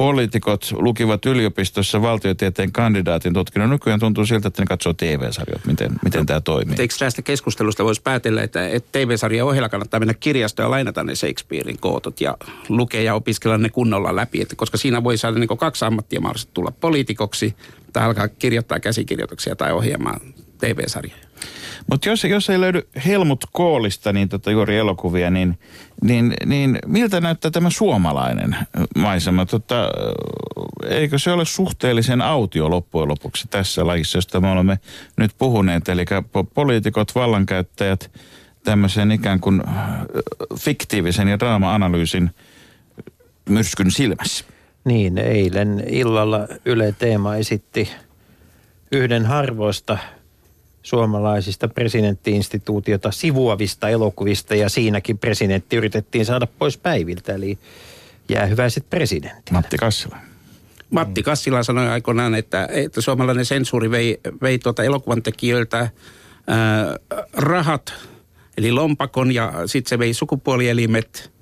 [0.00, 3.70] poliitikot lukivat yliopistossa valtiotieteen kandidaatin tutkinnon.
[3.70, 6.76] Nykyään tuntuu siltä, että ne katsoo TV-sarjat, miten, miten tämä toimii.
[6.78, 11.14] Eikö tästä keskustelusta voisi päätellä, että, että TV-sarjan ohella kannattaa mennä kirjastoon ja lainata ne
[11.14, 12.36] Shakespearein kootot ja
[12.68, 16.54] lukea ja opiskella ne kunnolla läpi, että koska siinä voi saada niin kaksi ammattia mahdollisesti
[16.54, 17.54] tulla poliitikoksi
[17.92, 20.20] tai alkaa kirjoittaa käsikirjoituksia tai ohjaamaan
[20.58, 21.30] TV-sarjoja.
[21.90, 25.58] Mutta jos, jos ei löydy Helmut Koolista niin tota juuri elokuvia, niin,
[26.02, 28.56] niin, niin miltä näyttää tämä suomalainen
[28.96, 29.46] maisema?
[29.46, 29.90] Tota,
[30.88, 34.78] eikö se ole suhteellisen autio loppujen lopuksi tässä lajissa, josta me olemme
[35.16, 35.88] nyt puhuneet?
[35.88, 38.10] Eli po- poliitikot, vallankäyttäjät,
[38.64, 39.62] tämmöisen ikään kuin
[40.58, 42.30] fiktiivisen ja draama-analyysin
[43.48, 44.44] myrskyn silmässä.
[44.84, 47.90] Niin, eilen illalla Yle Teema esitti
[48.92, 49.98] yhden harvoista
[50.82, 57.58] suomalaisista presidenttiinstituutiota sivuavista elokuvista ja siinäkin presidentti yritettiin saada pois päiviltä, eli
[58.28, 59.52] jäähyväiset presidentti.
[59.52, 60.16] Matti Kassila.
[60.90, 65.78] Matti Kassila sanoi aikoinaan, että, että suomalainen sensuuri vei, vei tuota elokuvan tekijöiltä
[66.46, 66.96] ää,
[67.32, 67.92] rahat,
[68.56, 71.32] eli lompakon ja sitten se vei sukupuolielimet,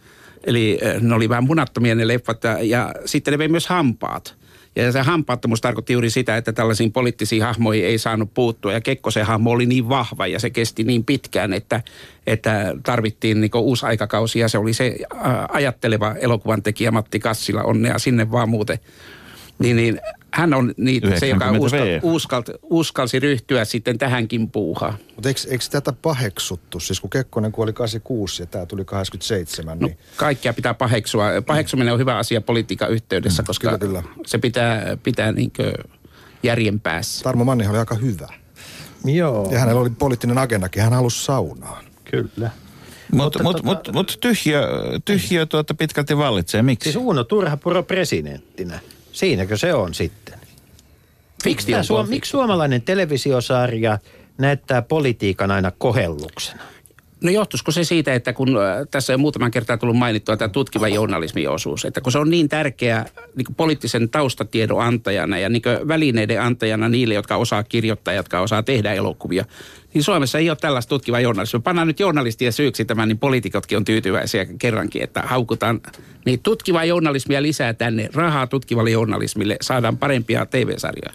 [0.48, 4.36] eli ne oli vähän munattomia ne leffat ja, ja sitten ne vei myös hampaat.
[4.76, 8.72] Ja se hampaattomuus tarkoitti juuri sitä, että tällaisiin poliittisiin hahmoihin ei saanut puuttua.
[8.72, 11.82] Ja Kekkosen hahmo oli niin vahva ja se kesti niin pitkään, että,
[12.26, 14.38] että tarvittiin niin uusi aikakausi.
[14.38, 14.96] Ja se oli se
[15.48, 18.78] ajatteleva elokuvan tekijä Matti Kassila, onnea sinne vaan muuten.
[19.58, 20.00] Niin, niin
[20.30, 24.94] hän on niitä, se, joka uskal, uskalti, uskalsi ryhtyä sitten tähänkin puuhaan.
[25.14, 26.80] Mutta eikö, eikö tätä paheksuttu?
[26.80, 29.98] Siis kun Kekkonen kuoli 86 ja tämä tuli 87, no, niin...
[30.16, 31.26] Kaikkia pitää paheksua.
[31.46, 34.02] Paheksuminen on hyvä asia politiikan yhteydessä, mm, koska kyllä, kyllä.
[34.26, 35.72] se pitää, pitää niinkö
[36.42, 37.24] järjen päässä.
[37.24, 38.28] Tarmo Mannihan oli aika hyvä.
[39.04, 39.48] Joo.
[39.52, 41.84] Ja hänellä oli poliittinen agendakin, hän halusi saunaan.
[42.10, 42.50] Kyllä.
[43.12, 44.68] Mutta mut, mut, mut, mut tyhjö,
[45.04, 46.62] tyhjö tuota pitkälti vallitsee.
[46.62, 46.92] Miksi?
[46.92, 48.80] Siis Uuno Turhapuro presidenttinä.
[49.18, 50.38] Siinäkö se on sitten?
[51.44, 53.98] Miksi, suom- miksi suomalainen televisiosarja
[54.38, 56.62] näyttää politiikan aina kohelluksena?
[57.22, 58.58] No johtuisiko se siitä, että kun
[58.90, 62.48] tässä on muutaman kertaa tullut mainittua tämä tutkiva journalismin osuus, että kun se on niin
[62.48, 63.04] tärkeä
[63.36, 68.92] niin poliittisen taustatiedon antajana ja niin välineiden antajana niille, jotka osaa kirjoittaa, jotka osaa tehdä
[68.92, 69.44] elokuvia,
[69.94, 71.60] niin Suomessa ei ole tällaista tutkivaa journalismia.
[71.60, 75.80] Pannaan nyt journalistien syyksi tämän, niin poliitikotkin on tyytyväisiä kerrankin, että haukutaan
[76.24, 81.12] niin tutkivaa journalismia lisää tänne, rahaa tutkivalle journalismille, saadaan parempia TV-sarjoja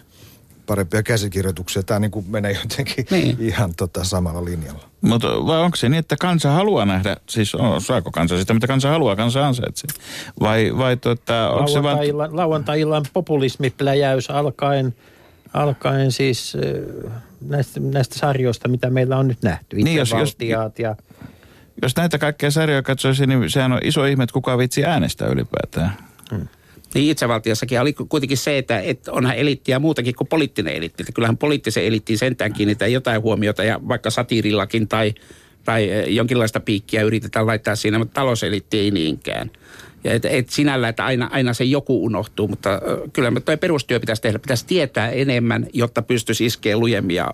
[0.66, 1.82] parempia käsikirjoituksia.
[1.82, 3.36] Tämä niin kuin menee jotenkin niin.
[3.40, 4.88] ihan tota samalla linjalla.
[5.00, 8.66] Mutta vai onko se niin, että kansa haluaa nähdä, siis on, saako kansa sitä, mitä
[8.66, 9.90] kansa haluaa, kansa ansaitsee?
[10.40, 11.98] Vai, vai tota, onko se vaan...
[12.30, 14.94] Lauantai-illan populismipläjäys alkaen,
[15.52, 16.56] alkaen siis
[17.40, 19.76] näistä, näistä sarjoista, mitä meillä on nyt nähty.
[19.76, 20.36] Niin, jos- jos-
[20.78, 20.96] ja...
[21.82, 25.92] Jos näitä kaikkia sarjoja katsoisi, niin sehän on iso ihme, että kuka vitsi äänestää ylipäätään.
[26.94, 31.02] Niin itsevaltiossakin oli kuitenkin se, että, että onhan eliittiä muutakin kuin poliittinen eliitti.
[31.02, 35.14] Että kyllähän poliittisen eliittiin sentään kiinnitetään jotain huomiota ja vaikka satiirillakin tai,
[35.64, 39.50] tai eh, jonkinlaista piikkiä yritetään laittaa siinä, mutta talouseliitti ei niinkään.
[40.04, 42.80] Ja et, et sinällä, että aina, aina se joku unohtuu, mutta
[43.12, 44.38] kyllä me tuo perustyö pitäisi tehdä.
[44.38, 47.30] Pitäisi tietää enemmän, jotta pystyisi iskeä lujemmin ja,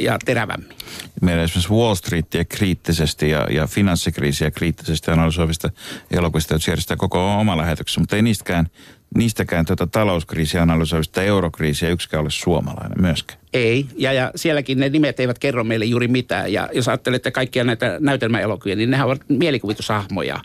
[0.00, 0.76] ja terävämmin.
[1.22, 5.70] Meillä esimerkiksi Wall Streetia kriittisesti ja, ja finanssikriisiä kriittisesti analysoivista
[6.10, 8.68] elokuvista, jotka järjestää koko oma lähetyksessä, mutta ei niistäkään,
[9.14, 13.40] niistäkään tuota talouskriisiä analysoivista eurokriisiä yksikään ole suomalainen myöskään.
[13.52, 16.52] Ei, ja, ja sielläkin ne nimet eivät kerro meille juuri mitään.
[16.52, 20.40] Ja jos ajattelette kaikkia näitä näytelmäelokuvia, niin nehän ovat mielikuvitushahmoja,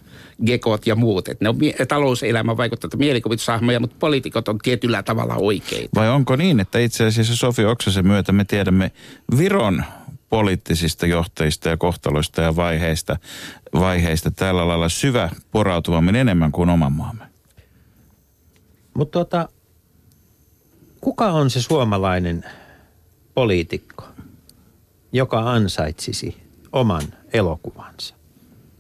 [0.45, 1.27] gekot ja muut.
[1.27, 5.89] Et ne on mie- talouselämän vaikuttavat mielikuvitushahmoja, mutta poliitikot on tietyllä tavalla oikeita.
[5.95, 8.91] Vai onko niin, että itse asiassa Sofi Oksasen myötä me tiedämme
[9.37, 9.83] Viron
[10.29, 13.17] poliittisista johtajista ja kohtaloista ja vaiheista,
[13.73, 17.30] vaiheista tällä lailla syvä porautuvammin enemmän kuin oman maamme?
[18.93, 19.49] Mutta tota,
[21.01, 22.45] kuka on se suomalainen
[23.33, 24.03] poliitikko,
[25.11, 26.37] joka ansaitsisi
[26.73, 28.15] oman elokuvansa?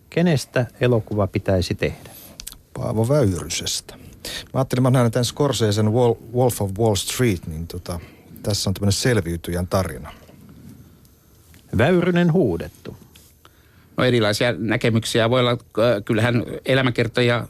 [0.09, 2.09] Kenestä elokuva pitäisi tehdä?
[2.73, 3.95] Paavo Väyrysestä.
[4.53, 7.99] Mä ajattelin, mä näen tämän Scorsesen Wol- Wolf of Wall Street, niin tota,
[8.43, 10.11] tässä on tämmöinen selviytyjän tarina.
[11.77, 12.97] Väyrynen huudettu.
[13.97, 15.51] No erilaisia näkemyksiä voi olla.
[15.77, 17.47] ö, Kyllähän elämäkertoja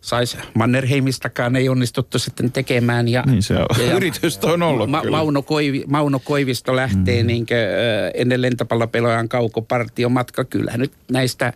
[0.00, 3.08] saisi Mannerheimistakaan ei onnistuttu sitten tekemään.
[3.08, 3.92] Ja, Niin se on.
[3.96, 5.16] Yritystä on ollut kyllä.
[5.16, 7.26] Mauno, Koivi, Mauno Koivisto lähtee mm.
[7.26, 10.44] niin kuin, ö, ennen lentopallopelojan kaukopartion matka.
[10.44, 11.52] Kyllähän nyt näistä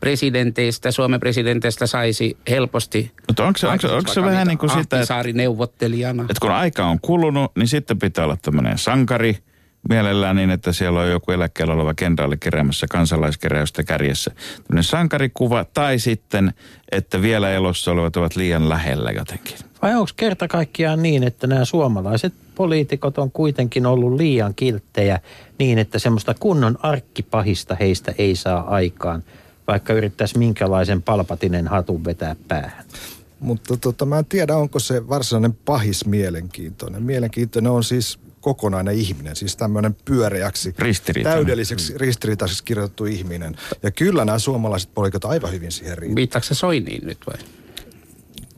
[0.00, 3.12] presidenteistä, Suomen presidenteistä saisi helposti.
[3.26, 6.22] Mutta onko se, onko, onko se vähän niin kuin sitä, että, neuvottelijana.
[6.22, 9.38] että kun aika on kulunut, niin sitten pitää olla tämmöinen sankari
[9.88, 14.30] mielellään niin, että siellä on joku eläkkeellä oleva kenraali keräämässä kansalaiskeräystä kärjessä.
[14.66, 16.54] Tämmöinen sankarikuva tai sitten,
[16.92, 19.56] että vielä elossa olevat ovat liian lähellä jotenkin.
[19.82, 25.20] Vai onko kerta kaikkiaan niin, että nämä suomalaiset poliitikot on kuitenkin ollut liian kilttejä
[25.58, 29.22] niin, että semmoista kunnon arkkipahista heistä ei saa aikaan,
[29.68, 32.84] vaikka yrittäisi minkälaisen palpatinen hatun vetää päähän?
[33.40, 37.02] Mutta tota, mä en tiedä, onko se varsinainen pahis mielenkiintoinen.
[37.02, 40.74] Mielenkiintoinen on siis kokonainen ihminen, siis tämmöinen pyöreäksi,
[41.22, 43.56] täydelliseksi, ristiriitaiseksi kirjoitettu ihminen.
[43.82, 46.16] Ja kyllä nämä suomalaiset poliikot aivan hyvin siihen riittävät.
[46.16, 47.38] Viittaako se Soiniin nyt vai?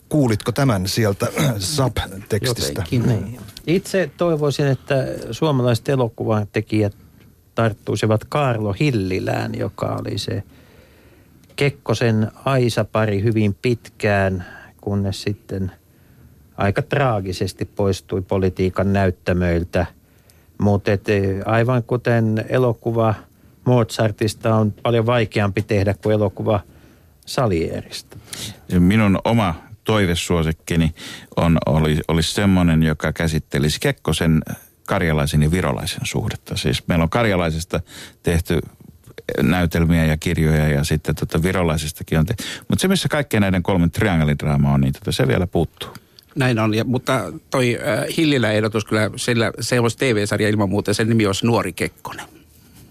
[0.08, 1.26] Kuulitko tämän sieltä
[1.76, 2.84] sub-tekstistä?
[2.90, 3.40] Niin.
[3.66, 6.96] Itse toivoisin, että suomalaiset elokuvan tekijät
[7.54, 10.42] tarttuisivat Karlo Hillilään, joka oli se
[11.56, 14.46] Kekkosen Aisa-pari hyvin pitkään,
[14.80, 15.72] kunnes sitten
[16.62, 19.86] aika traagisesti poistui politiikan näyttämöiltä.
[20.58, 20.90] Mutta
[21.44, 23.14] aivan kuten elokuva
[23.64, 26.60] Mozartista on paljon vaikeampi tehdä kuin elokuva
[27.26, 28.16] Salierista.
[28.78, 29.54] Minun oma
[29.84, 30.94] toivesuosikkini
[31.36, 34.42] on, oli, olisi semmoinen, joka käsittelisi Kekkosen
[34.86, 36.56] karjalaisen ja virolaisen suhdetta.
[36.56, 37.80] Siis meillä on karjalaisesta
[38.22, 38.60] tehty
[39.42, 42.44] näytelmiä ja kirjoja ja sitten tota virolaisestakin on tehty.
[42.68, 46.01] Mutta se, missä kaikkien näiden kolmen triangelidraama on, niin tota se vielä puuttuu.
[46.34, 50.94] Näin on, ja, mutta toi äh, Hillilä ehdotus kyllä, sillä, se olisi TV-sarja ilman muuta,
[50.94, 52.26] sen nimi olisi Nuori Kekkonen.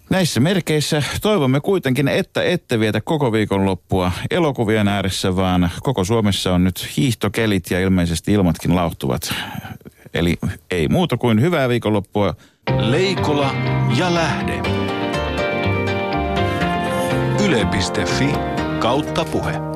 [0.09, 6.63] Näissä merkeissä toivomme kuitenkin, että ette vietä koko viikonloppua elokuvien ääressä, vaan koko Suomessa on
[6.63, 9.33] nyt hiihtokelit ja ilmeisesti ilmatkin lauhtuvat.
[10.13, 10.37] Eli
[10.71, 12.35] ei muuta kuin hyvää viikonloppua.
[12.79, 13.55] Leikola
[13.97, 14.61] ja lähde.
[17.45, 18.29] Yle.fi
[18.79, 19.70] kautta puhe.